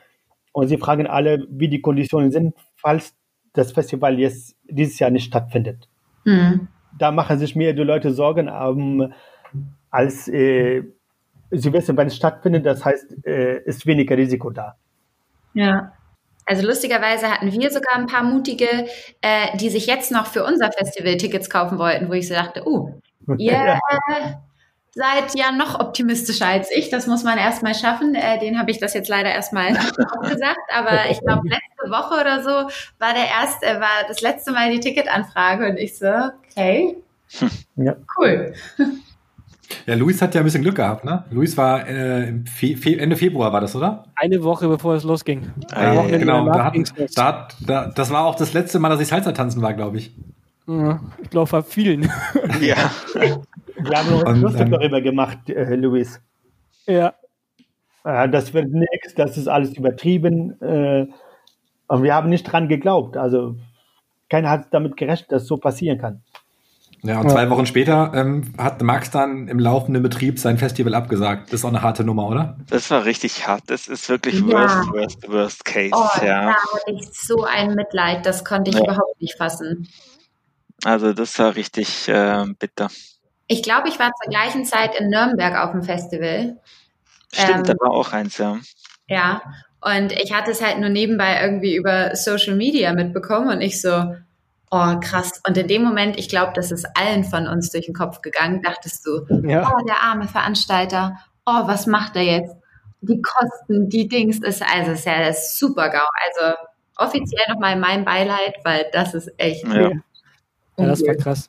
[0.53, 3.15] und sie fragen alle, wie die Konditionen sind, falls
[3.53, 5.89] das Festival jetzt dieses Jahr nicht stattfindet.
[6.25, 6.69] Mhm.
[6.99, 9.13] Da machen sich mehr die Leute Sorgen, um,
[9.91, 10.83] als äh,
[11.51, 14.77] sie wissen, wenn es stattfindet, das heißt, äh, ist weniger Risiko da.
[15.55, 15.93] Ja.
[16.45, 18.67] Also lustigerweise hatten wir sogar ein paar mutige,
[19.21, 22.67] äh, die sich jetzt noch für unser Festival Tickets kaufen wollten, wo ich so dachte,
[22.67, 23.01] uh,
[23.39, 23.79] ihr ja
[24.95, 26.91] seid ja noch optimistischer als ich.
[26.91, 28.15] Das muss man erstmal schaffen.
[28.15, 29.73] Äh, den habe ich das jetzt leider erstmal
[30.23, 30.59] gesagt.
[30.75, 32.51] Aber ich glaube, letzte Woche oder so
[32.99, 36.13] war der erste, äh, war das letzte Mal die Ticketanfrage und ich so,
[36.51, 36.97] okay.
[37.77, 37.95] Ja.
[38.19, 38.55] Cool.
[39.87, 41.25] Ja, Luis hat ja ein bisschen Glück gehabt, ne?
[41.31, 44.05] Luis war äh, Fe Ende Februar war das, oder?
[44.17, 45.51] Eine Woche bevor es losging.
[45.71, 46.75] Eine Woche genau, da hat,
[47.15, 49.99] da hat, da, das war auch das letzte Mal, dass ich Salsa tanzen war, glaube
[49.99, 50.15] ich.
[50.67, 52.11] Ja, ich glaube, bei vielen.
[52.61, 52.91] Ja.
[53.79, 56.21] Wir haben noch uns lustig darüber gemacht, äh, Luis.
[56.87, 57.15] Ja.
[58.05, 60.61] Äh, das wird nichts, das ist alles übertrieben.
[60.61, 61.07] Äh,
[61.89, 63.17] und wir haben nicht dran geglaubt.
[63.17, 63.57] Also
[64.29, 66.23] keiner hat damit gerechnet, dass so passieren kann.
[67.03, 71.49] Ja, und zwei Wochen später ähm, hat Max dann im laufenden Betrieb sein Festival abgesagt.
[71.49, 72.57] Das ist auch eine harte Nummer, oder?
[72.69, 73.63] Das war richtig hart.
[73.69, 74.47] Das ist wirklich ja.
[74.47, 75.93] worst, worst, worst case.
[75.95, 76.47] Oh, ja.
[76.47, 78.27] da hatte ich so ein Mitleid.
[78.27, 78.83] Das konnte ich ja.
[78.83, 79.89] überhaupt nicht fassen.
[80.85, 82.89] Also das war richtig äh, bitter.
[83.49, 86.59] Ich glaube, ich war zur gleichen Zeit in Nürnberg auf dem Festival.
[87.33, 88.59] Stimmt, ähm, da war auch eins, ja.
[89.09, 89.43] Ja,
[89.81, 94.15] und ich hatte es halt nur nebenbei irgendwie über Social Media mitbekommen und ich so,
[94.71, 95.41] oh krass.
[95.47, 98.63] Und in dem Moment, ich glaube, das ist allen von uns durch den Kopf gegangen,
[98.63, 99.73] dachtest du, Ja.
[99.73, 102.55] oh, der arme Veranstalter, oh, was macht er jetzt?
[103.01, 106.05] Die Kosten, die Dings, ist also ist ja das ist super GAU.
[106.27, 106.57] Also
[106.97, 109.67] offiziell nochmal mein Beileid, weil das ist echt.
[109.69, 109.91] Ja.
[110.77, 111.49] Ja, das war krass.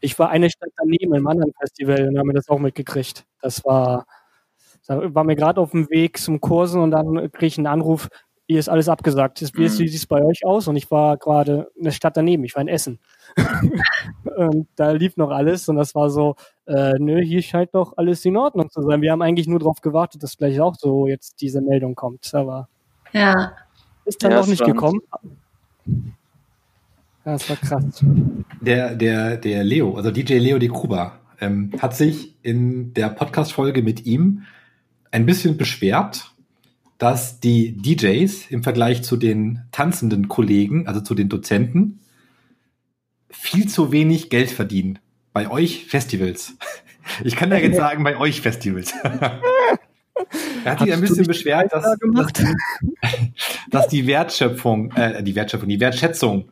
[0.00, 3.24] Ich war eine Stadt daneben im anderen Festival und haben mir das auch mitgekriegt.
[3.42, 4.06] Das war,
[4.86, 8.08] da war mir gerade auf dem Weg zum Kursen und dann krieg ich einen Anruf,
[8.46, 9.42] hier ist alles abgesagt.
[9.56, 9.68] Wie Mhm.
[9.68, 10.68] sieht es bei euch aus?
[10.68, 12.98] Und ich war gerade eine Stadt daneben, ich war in Essen.
[14.36, 16.34] und da lief noch alles und das war so,
[16.66, 19.02] äh, nö, hier scheint doch alles in Ordnung zu sein.
[19.02, 22.32] Wir haben eigentlich nur darauf gewartet, dass gleich auch so jetzt diese Meldung kommt.
[22.34, 22.68] Aber
[23.12, 23.52] Ja.
[24.06, 24.76] ist dann Ja, noch nicht spannend.
[24.80, 26.17] gekommen.
[27.28, 27.84] Das war krass.
[28.62, 33.82] Der, der, der Leo, also DJ Leo de Kuba, ähm, hat sich in der Podcast-Folge
[33.82, 34.44] mit ihm
[35.10, 36.32] ein bisschen beschwert,
[36.96, 42.00] dass die DJs im Vergleich zu den tanzenden Kollegen, also zu den Dozenten,
[43.28, 44.98] viel zu wenig Geld verdienen.
[45.34, 46.54] Bei euch Festivals.
[47.24, 48.92] Ich kann ja jetzt sagen, bei euch Festivals.
[50.64, 52.32] Er hat sich ein bisschen beschwert, dass, da dass,
[53.70, 56.50] dass die Wertschöpfung, äh, die Wertschöpfung, die Wertschätzung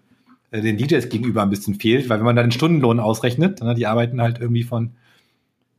[0.52, 3.86] den DJs gegenüber ein bisschen fehlt, weil wenn man dann den Stundenlohn ausrechnet, ne, die
[3.86, 4.92] arbeiten halt irgendwie von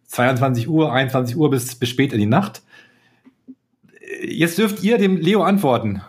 [0.07, 2.61] 22 Uhr, 21 Uhr bis, bis spät in die Nacht.
[3.99, 6.01] Äh, Jetzt dürft ihr dem Leo antworten.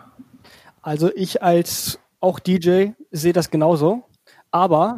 [0.81, 4.05] Also ich als auch DJ sehe das genauso.
[4.51, 4.97] Aber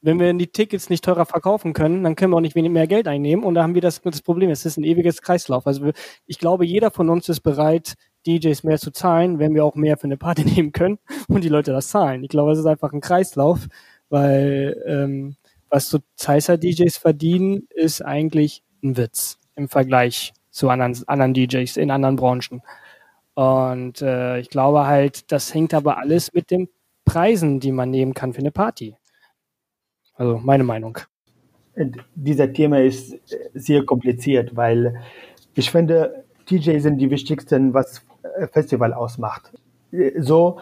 [0.00, 3.08] wenn wir die Tickets nicht teurer verkaufen können, dann können wir auch nicht mehr Geld
[3.08, 3.44] einnehmen.
[3.44, 4.50] Und da haben wir das, das Problem.
[4.50, 5.66] Es ist ein ewiges Kreislauf.
[5.66, 5.92] Also
[6.26, 7.94] ich glaube, jeder von uns ist bereit,
[8.26, 10.98] DJs mehr zu zahlen, wenn wir auch mehr für eine Party nehmen können
[11.28, 12.22] und die Leute das zahlen.
[12.24, 13.66] Ich glaube, es ist einfach ein Kreislauf,
[14.08, 15.36] weil ähm,
[15.68, 21.90] was so Salsa-DJs verdienen, ist eigentlich ein Witz im Vergleich zu anderen, anderen DJs in
[21.90, 22.62] anderen Branchen.
[23.34, 26.68] Und äh, ich glaube halt, das hängt aber alles mit den
[27.04, 28.96] Preisen, die man nehmen kann für eine Party.
[30.14, 30.98] Also meine Meinung.
[32.14, 33.18] Dieser Thema ist
[33.52, 35.00] sehr kompliziert, weil
[35.56, 38.04] ich finde, DJ sind die wichtigsten, was
[38.52, 39.52] Festival ausmacht.
[39.92, 40.60] Äh, So,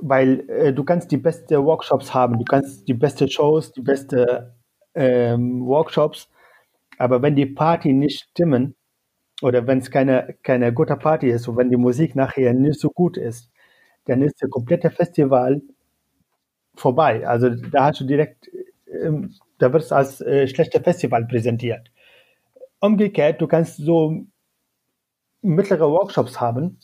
[0.00, 4.54] weil äh, du kannst die beste Workshops haben, du kannst die beste Shows, die beste
[4.94, 6.28] ähm, Workshops,
[6.98, 8.74] aber wenn die Party nicht stimmen
[9.42, 12.90] oder wenn es keine, keine gute Party ist und wenn die Musik nachher nicht so
[12.90, 13.50] gut ist,
[14.06, 15.62] dann ist der komplette Festival
[16.74, 17.26] vorbei.
[17.26, 18.50] Also da hast du direkt,
[19.02, 21.90] ähm, da wird es als äh, schlechter Festival präsentiert.
[22.80, 24.24] Umgekehrt, du kannst so
[25.42, 26.78] mittlere Workshops haben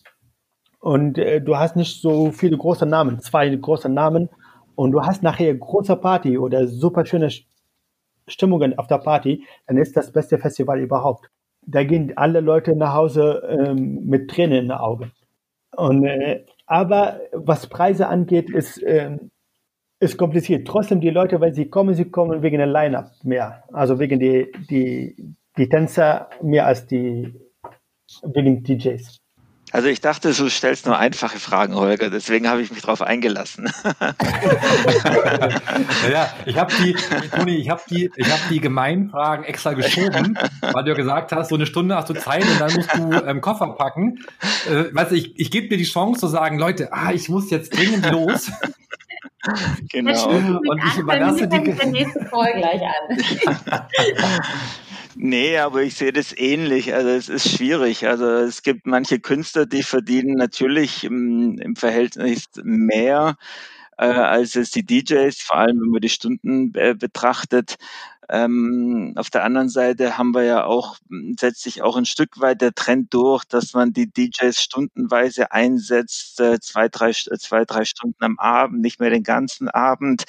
[0.81, 4.29] und äh, du hast nicht so viele große Namen, zwei große Namen
[4.75, 7.45] und du hast nachher große Party oder super schöne Sch-
[8.27, 11.29] Stimmungen auf der Party, dann ist das beste Festival überhaupt.
[11.67, 15.13] Da gehen alle Leute nach Hause ähm, mit Tränen in den Augen.
[15.77, 19.31] Und, äh, aber was Preise angeht, ist, ähm,
[20.01, 20.67] ist kompliziert.
[20.67, 23.65] Trotzdem, die Leute, wenn sie kommen, sie kommen wegen der Line-Up mehr.
[23.73, 27.35] Also wegen die, die, die Tänzer mehr als die
[28.23, 29.19] wegen DJs.
[29.75, 33.73] Also ich dachte, du stellst nur einfache Fragen, Holger, deswegen habe ich mich darauf eingelassen.
[36.03, 36.95] Naja, ich habe die,
[37.31, 41.33] Toni, ich habe die, ich habe die gemeinen Fragen extra geschoben, weil du ja gesagt
[41.33, 44.19] hast, so eine Stunde hast du Zeit und dann musst du ähm, Koffer packen.
[44.69, 47.51] Äh, weißt du, ich, ich gebe dir die Chance zu sagen, Leute, ah, ich muss
[47.51, 48.51] jetzt dringend los.
[49.91, 50.29] genau.
[50.29, 53.87] Und ich überlasse die- die nächste Folge gleich an.
[55.15, 56.95] Nee, aber ich sehe das ähnlich.
[56.95, 58.07] Also es ist schwierig.
[58.07, 63.37] Also es gibt manche Künstler, die verdienen natürlich im, im Verhältnis mehr
[63.99, 67.77] äh, als es die DJs, vor allem wenn man die Stunden äh, betrachtet.
[68.29, 72.41] Ähm, auf der anderen Seite haben wir ja auch, m, setzt sich auch ein Stück
[72.41, 77.65] weit der Trend durch, dass man die DJs stundenweise einsetzt, äh, zwei, drei, St- zwei,
[77.65, 80.25] drei Stunden am Abend, nicht mehr den ganzen Abend,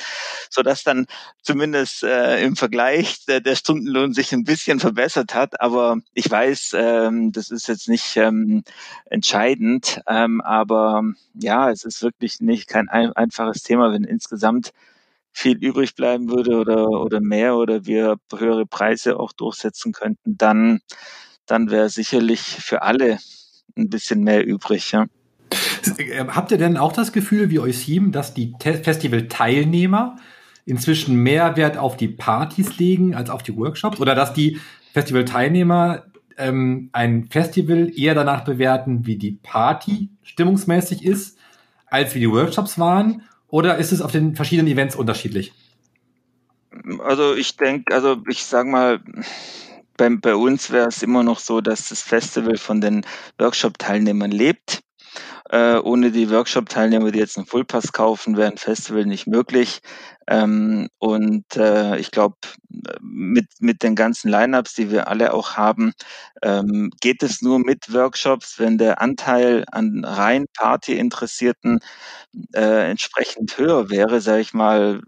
[0.49, 1.05] sodass dann
[1.41, 5.61] zumindest äh, im Vergleich der, der Stundenlohn sich ein bisschen verbessert hat.
[5.61, 8.63] Aber ich weiß, ähm, das ist jetzt nicht ähm,
[9.05, 10.01] entscheidend.
[10.07, 11.03] Ähm, aber
[11.35, 14.71] ja, es ist wirklich nicht kein ein, einfaches Thema, wenn insgesamt
[15.33, 20.79] viel übrig bleiben würde oder, oder mehr oder wir höhere Preise auch durchsetzen könnten, dann,
[21.45, 23.19] dann wäre sicherlich für alle
[23.75, 24.91] ein bisschen mehr übrig.
[24.91, 25.07] Ja.
[25.97, 30.17] Äh, Habt ihr denn auch das Gefühl, wie Eusim, dass die Te- Festival-Teilnehmer
[30.65, 33.99] inzwischen mehr Wert auf die Partys legen als auf die Workshops?
[33.99, 34.59] Oder dass die
[34.93, 36.05] Festival-Teilnehmer
[36.37, 41.37] ähm, ein Festival eher danach bewerten, wie die Party stimmungsmäßig ist,
[41.87, 43.23] als wie die Workshops waren?
[43.53, 45.53] Oder ist es auf den verschiedenen Events unterschiedlich?
[47.03, 48.99] Also ich denke, also ich sag mal,
[49.95, 53.05] bei, bei uns wäre es immer noch so, dass das Festival von den
[53.37, 54.81] Workshop-Teilnehmern lebt.
[55.53, 59.81] Äh, ohne die Workshop-Teilnehmer, die jetzt einen Fullpass kaufen, wäre ein Festival nicht möglich.
[60.27, 62.37] Ähm, und äh, ich glaube,
[63.01, 65.93] mit, mit den ganzen Lineups, die wir alle auch haben,
[66.41, 71.79] ähm, geht es nur mit Workshops, wenn der Anteil an rein Party-Interessierten
[72.55, 75.01] äh, entsprechend höher wäre, sage ich mal,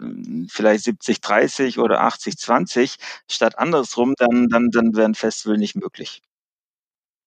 [0.50, 2.98] vielleicht 70, 30 oder 80, 20,
[3.32, 6.22] statt andersrum, dann, dann, dann wäre ein Festival nicht möglich.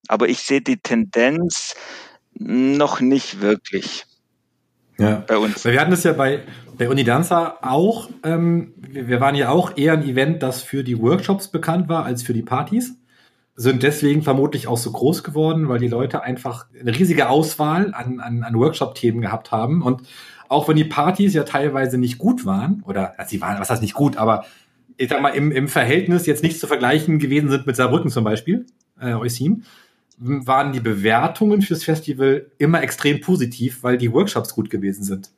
[0.08, 1.74] Aber ich sehe die Tendenz
[2.38, 4.04] noch nicht wirklich.
[4.98, 5.22] Ja.
[5.26, 5.64] Bei uns.
[5.64, 6.42] Wir hatten es ja bei,
[6.76, 8.08] bei Unidanza auch.
[8.24, 12.22] Ähm, wir waren ja auch eher ein Event, das für die Workshops bekannt war als
[12.22, 12.96] für die Partys.
[13.54, 18.20] Sind deswegen vermutlich auch so groß geworden, weil die Leute einfach eine riesige Auswahl an,
[18.20, 19.82] an, an Workshop-Themen gehabt haben.
[19.82, 20.02] Und
[20.48, 23.82] auch wenn die Partys ja teilweise nicht gut waren, oder also sie waren, was heißt
[23.82, 24.44] nicht gut, aber
[24.96, 28.24] ich sag mal, im, im Verhältnis jetzt nicht zu vergleichen gewesen sind mit Saarbrücken zum
[28.24, 28.66] Beispiel,
[29.00, 29.62] äh, Eusim,
[30.18, 35.30] waren die Bewertungen fürs Festival immer extrem positiv, weil die Workshops gut gewesen sind.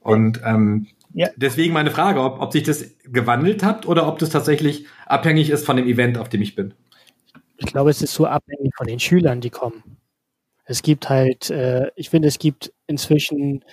[0.00, 1.28] Und ähm, ja.
[1.36, 5.64] deswegen meine Frage, ob, ob sich das gewandelt hat oder ob das tatsächlich abhängig ist
[5.64, 6.74] von dem Event, auf dem ich bin.
[7.56, 9.96] Ich glaube, es ist so abhängig von den Schülern, die kommen.
[10.64, 13.64] Es gibt halt, äh, ich finde, es gibt inzwischen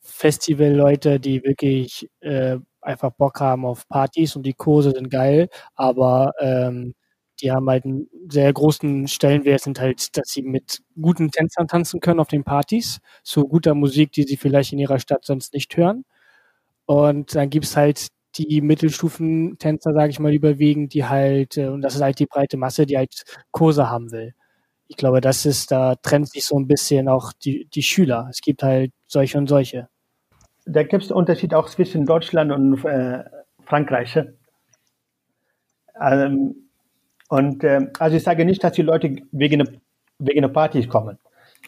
[0.00, 6.32] Festivalleute, die wirklich äh, einfach Bock haben auf Partys und die Kurse sind geil, aber
[6.40, 6.94] ähm,
[7.42, 12.00] die haben halt einen sehr großen Stellenwert, sind halt, dass sie mit guten Tänzern tanzen
[12.00, 15.76] können auf den Partys, so guter Musik, die sie vielleicht in ihrer Stadt sonst nicht
[15.76, 16.04] hören.
[16.86, 21.94] Und dann gibt's halt die Mittelstufentänzer, sage ich mal, überwiegend, die halt, äh, und das
[21.94, 24.34] ist halt die breite Masse, die halt Kurse haben will.
[24.88, 28.28] Ich glaube, das ist, da trennt sich so ein bisschen auch die, die Schüler.
[28.30, 29.88] Es gibt halt solche und solche.
[30.64, 33.24] Da gibt es einen Unterschied auch zwischen Deutschland und äh,
[33.64, 34.18] Frankreich.
[36.00, 36.61] Ähm,
[37.32, 39.70] und äh, also ich sage nicht, dass die Leute wegen einer,
[40.18, 41.18] wegen einer Party kommen.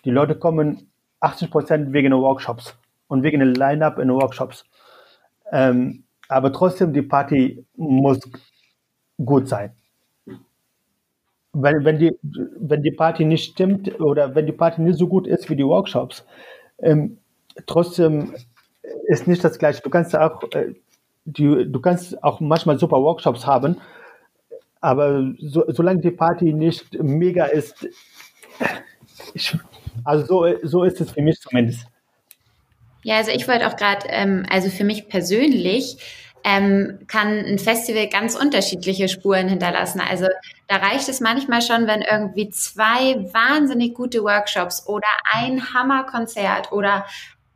[0.05, 0.91] Die Leute kommen
[1.21, 2.77] 80 Prozent wegen der Workshops
[3.09, 4.67] und wegen der Line-Up in den Workshops.
[5.51, 8.21] Ähm, aber trotzdem, die Party muss
[9.25, 9.73] gut sein.
[11.55, 15.27] Wenn, wenn, die, wenn die Party nicht stimmt oder wenn die Party nicht so gut
[15.27, 16.27] ist wie die Workshops,
[16.81, 17.17] ähm,
[17.65, 18.35] trotzdem
[19.07, 19.81] ist nicht das Gleiche.
[19.81, 20.75] Du kannst auch, äh,
[21.25, 23.81] die, du kannst auch manchmal super Workshops haben,
[24.85, 27.89] aber so, solange die Party nicht mega ist,
[29.33, 29.57] ich,
[30.05, 31.87] also so, so ist es für mich zumindest.
[33.03, 35.97] Ja, also ich wollte auch gerade, ähm, also für mich persönlich
[36.45, 40.03] ähm, kann ein Festival ganz unterschiedliche Spuren hinterlassen.
[40.03, 40.27] Also
[40.69, 47.07] da reicht es manchmal schon, wenn irgendwie zwei wahnsinnig gute Workshops oder ein Hammerkonzert oder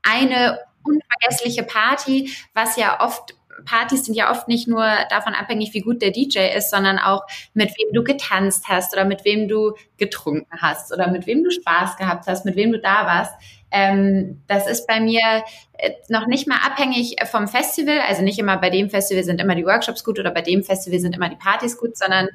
[0.02, 3.34] eine unvergessliche Party, was ja oft
[3.64, 7.22] Partys sind ja oft nicht nur davon abhängig, wie gut der DJ ist, sondern auch
[7.54, 11.50] mit wem du getanzt hast oder mit wem du getrunken hast oder mit wem du
[11.50, 13.34] Spaß gehabt hast, mit wem du da warst.
[13.70, 15.44] Ähm, das ist bei mir
[15.74, 18.00] äh, noch nicht mal abhängig vom Festival.
[18.08, 21.00] Also nicht immer bei dem Festival sind immer die Workshops gut oder bei dem Festival
[21.00, 22.28] sind immer die Partys gut, sondern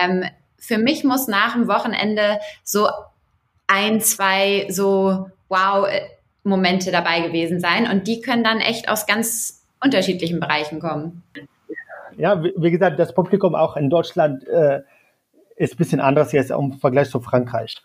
[0.00, 0.24] ähm,
[0.58, 2.88] für mich muss nach dem Wochenende so
[3.66, 5.88] ein, zwei so wow
[6.42, 11.22] Momente dabei gewesen sein und die können dann echt aus ganz unterschiedlichen Bereichen kommen.
[12.16, 14.80] Ja, wie, gesagt, das Publikum auch in Deutschland äh,
[15.56, 17.76] ist ein bisschen anders jetzt im Vergleich zu Frankreich.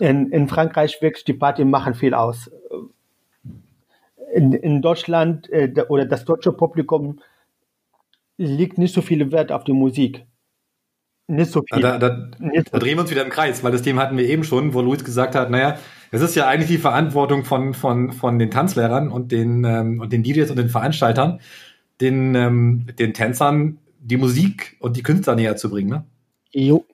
[0.00, 2.50] In, in Frankreich wirklich die Party machen viel aus.
[4.32, 7.20] In, in Deutschland äh, oder das deutsche Publikum
[8.36, 10.24] liegt nicht so viel Wert auf die Musik.
[11.26, 11.80] Nicht so viel.
[11.80, 14.44] Da, da, da, drehen wir uns wieder im Kreis, weil das Thema hatten wir eben
[14.44, 15.78] schon, wo Luis gesagt hat, naja,
[16.14, 20.12] es ist ja eigentlich die Verantwortung von, von, von den Tanzlehrern und den, ähm, und
[20.12, 21.40] den DJs und den Veranstaltern,
[22.00, 26.04] den, ähm, den Tänzern die Musik und die Künstler näher zu bringen, ne?
[26.52, 26.84] Jo.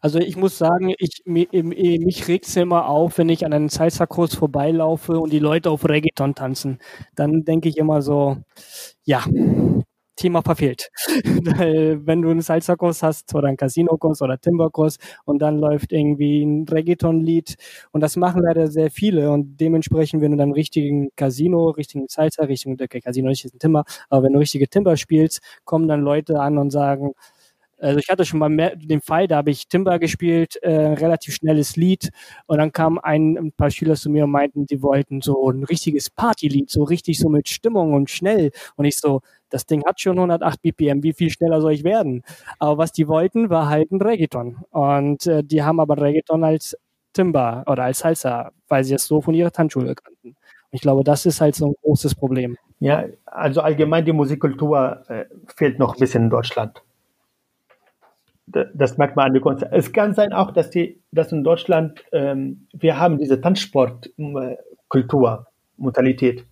[0.00, 3.68] Also ich muss sagen, ich, mich, mich regt es immer auf, wenn ich an einem
[3.68, 6.78] Salsa-Kurs vorbeilaufe und die Leute auf Reggaeton tanzen.
[7.16, 8.36] Dann denke ich immer so,
[9.02, 9.24] ja,
[10.16, 10.90] Thema verfehlt.
[11.06, 16.66] Wenn du einen Salsa-Kurs hast oder einen Casino-Kurs oder Timber-Kurs und dann läuft irgendwie ein
[16.68, 17.56] Reggaeton-Lied
[17.92, 22.44] und das machen leider sehr viele und dementsprechend, wenn du dann richtigen Casino, richtigen Salsa,
[22.44, 26.02] richtigen, okay, Casino nicht ist ein Timber, aber wenn du richtige Timber spielst, kommen dann
[26.02, 27.12] Leute an und sagen,
[27.80, 31.34] also ich hatte schon mal mehr, den Fall, da habe ich Timber gespielt, äh, relativ
[31.34, 32.10] schnelles Lied
[32.46, 35.64] und dann kamen ein, ein paar Schüler zu mir und meinten, die wollten so ein
[35.64, 40.00] richtiges Partylied, so richtig so mit Stimmung und schnell und ich so, das Ding hat
[40.00, 42.22] schon 108 BPM, wie viel schneller soll ich werden?
[42.58, 46.76] Aber was die wollten, war halt ein Reggaeton und äh, die haben aber Reggaeton als
[47.12, 50.28] Timber oder als Salsa, weil sie es so von ihrer Tanzschule kannten.
[50.28, 50.36] Und
[50.70, 52.56] ich glaube, das ist halt so ein großes Problem.
[52.78, 55.24] Ja, also allgemein die Musikkultur äh,
[55.56, 56.82] fehlt noch ein bisschen in Deutschland
[58.74, 59.64] Das merkt man an der Kunst.
[59.70, 65.46] Es kann sein auch, dass die, dass in Deutschland ähm, wir haben diese Tanzsportkultur,
[65.76, 66.44] Modalität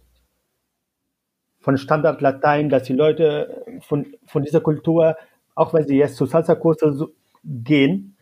[1.61, 5.17] von Standard Latein, dass die Leute von, von dieser Kultur,
[5.55, 7.11] auch wenn sie jetzt zu Salsa-Kurse so
[7.45, 8.17] gehen,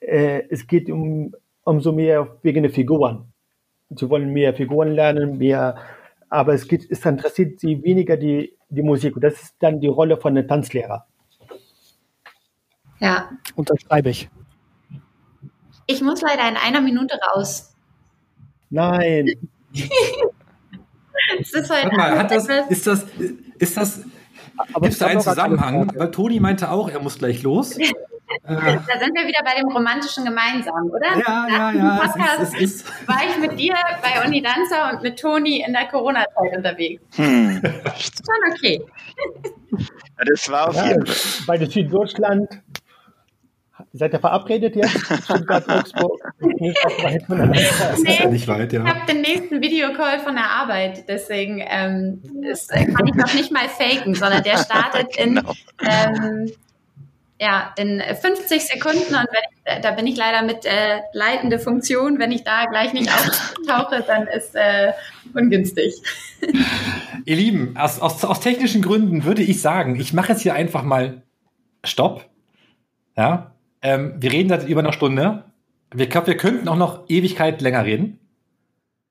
[0.00, 1.34] äh, es geht um
[1.64, 3.32] umso mehr wegen der Figuren.
[3.90, 5.76] Sie wollen mehr Figuren lernen, mehr,
[6.28, 9.14] aber es geht, es interessiert sie weniger die, die Musik.
[9.20, 11.06] Das ist dann die Rolle von einem Tanzlehrer.
[13.04, 13.28] Ja.
[13.54, 14.28] Unterschreibe ich.
[15.86, 17.74] Ich muss leider in einer Minute raus.
[18.70, 19.30] Nein,
[21.40, 23.06] Es ist halt Warte mal, hat das, ist das,
[23.58, 24.04] ist das,
[24.72, 25.90] Aber gibt es da einen Zusammenhang?
[25.96, 27.76] Weil Toni meinte auch, er muss gleich los.
[27.78, 27.90] äh,
[28.44, 31.16] Da sind wir wieder bei dem romantischen Gemeinsam, oder?
[31.16, 34.24] ja, ja, Nach dem ja, Podcast es ist, es ist, war ich mit dir bei
[34.26, 37.02] Unidanza und mit Toni in der Corona-Zeit unterwegs.
[37.16, 37.60] Hm.
[37.62, 38.82] Schon okay.
[39.70, 41.44] Ja, Das war auf ja, jeden Fall.
[41.46, 42.48] bei der Süddeutschland
[43.94, 44.98] seid ihr verabredet jetzt?
[45.24, 47.56] Stuttgart, Augsburg, nicht weit
[47.96, 52.68] ist ja nicht weit, Ich habe den nächsten Videocall von der Arbeit, deswegen ähm, das
[52.68, 55.52] kann ich noch nicht mal faken, sondern der startet in, Genau.
[55.80, 56.50] ähm,
[57.40, 62.18] ja, in 50 Sekunden und wenn ich, da bin ich leider mit äh, leitende Funktion.
[62.18, 64.92] Wenn ich da gleich nicht auftauche, dann ist äh,
[65.34, 65.94] ungünstig.
[67.24, 70.82] Ihr Lieben, aus, aus, aus technischen Gründen würde ich sagen, ich mache jetzt hier einfach
[70.84, 71.22] mal
[71.82, 72.24] Stopp.
[73.16, 73.53] Ja,
[73.84, 75.44] ähm, wir reden seit über einer Stunde.
[75.94, 78.18] Wir, wir könnten auch noch Ewigkeit länger reden.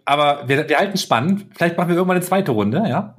[0.03, 1.45] Aber wir, wir halten spannend.
[1.55, 3.15] Vielleicht machen wir irgendwann eine zweite Runde, ja.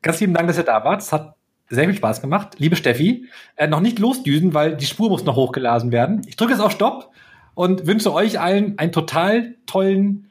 [0.00, 1.02] Ganz lieben Dank, dass ihr da wart.
[1.02, 1.34] Es hat
[1.68, 2.54] sehr viel Spaß gemacht.
[2.58, 3.26] Liebe Steffi,
[3.56, 6.22] äh, noch nicht losdüsen, weil die Spur muss noch hochgeladen werden.
[6.26, 7.10] Ich drücke jetzt auf Stopp
[7.54, 10.30] und wünsche euch allen einen total tollen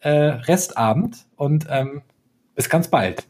[0.00, 2.02] äh, Restabend und ähm,
[2.54, 3.26] bis ganz bald.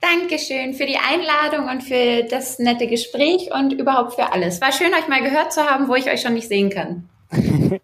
[0.00, 4.60] Dankeschön für die Einladung und für das nette Gespräch und überhaupt für alles.
[4.60, 7.08] War schön, euch mal gehört zu haben, wo ich euch schon nicht sehen kann.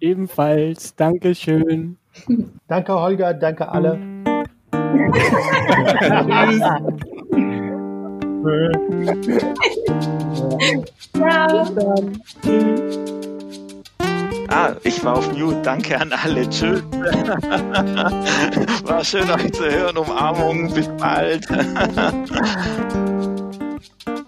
[0.00, 0.94] Ebenfalls.
[0.96, 1.96] Dankeschön.
[2.68, 3.98] Danke, Holger, danke alle.
[11.12, 11.64] Ciao.
[11.74, 12.22] Dann.
[12.42, 13.10] Tschüss.
[14.50, 15.62] Ah, ich war auf Mute.
[15.62, 16.50] Danke an alle.
[16.50, 16.82] Tschüss.
[18.84, 19.96] War schön, euch zu hören.
[19.96, 20.74] Umarmung.
[20.74, 21.46] Bis bald.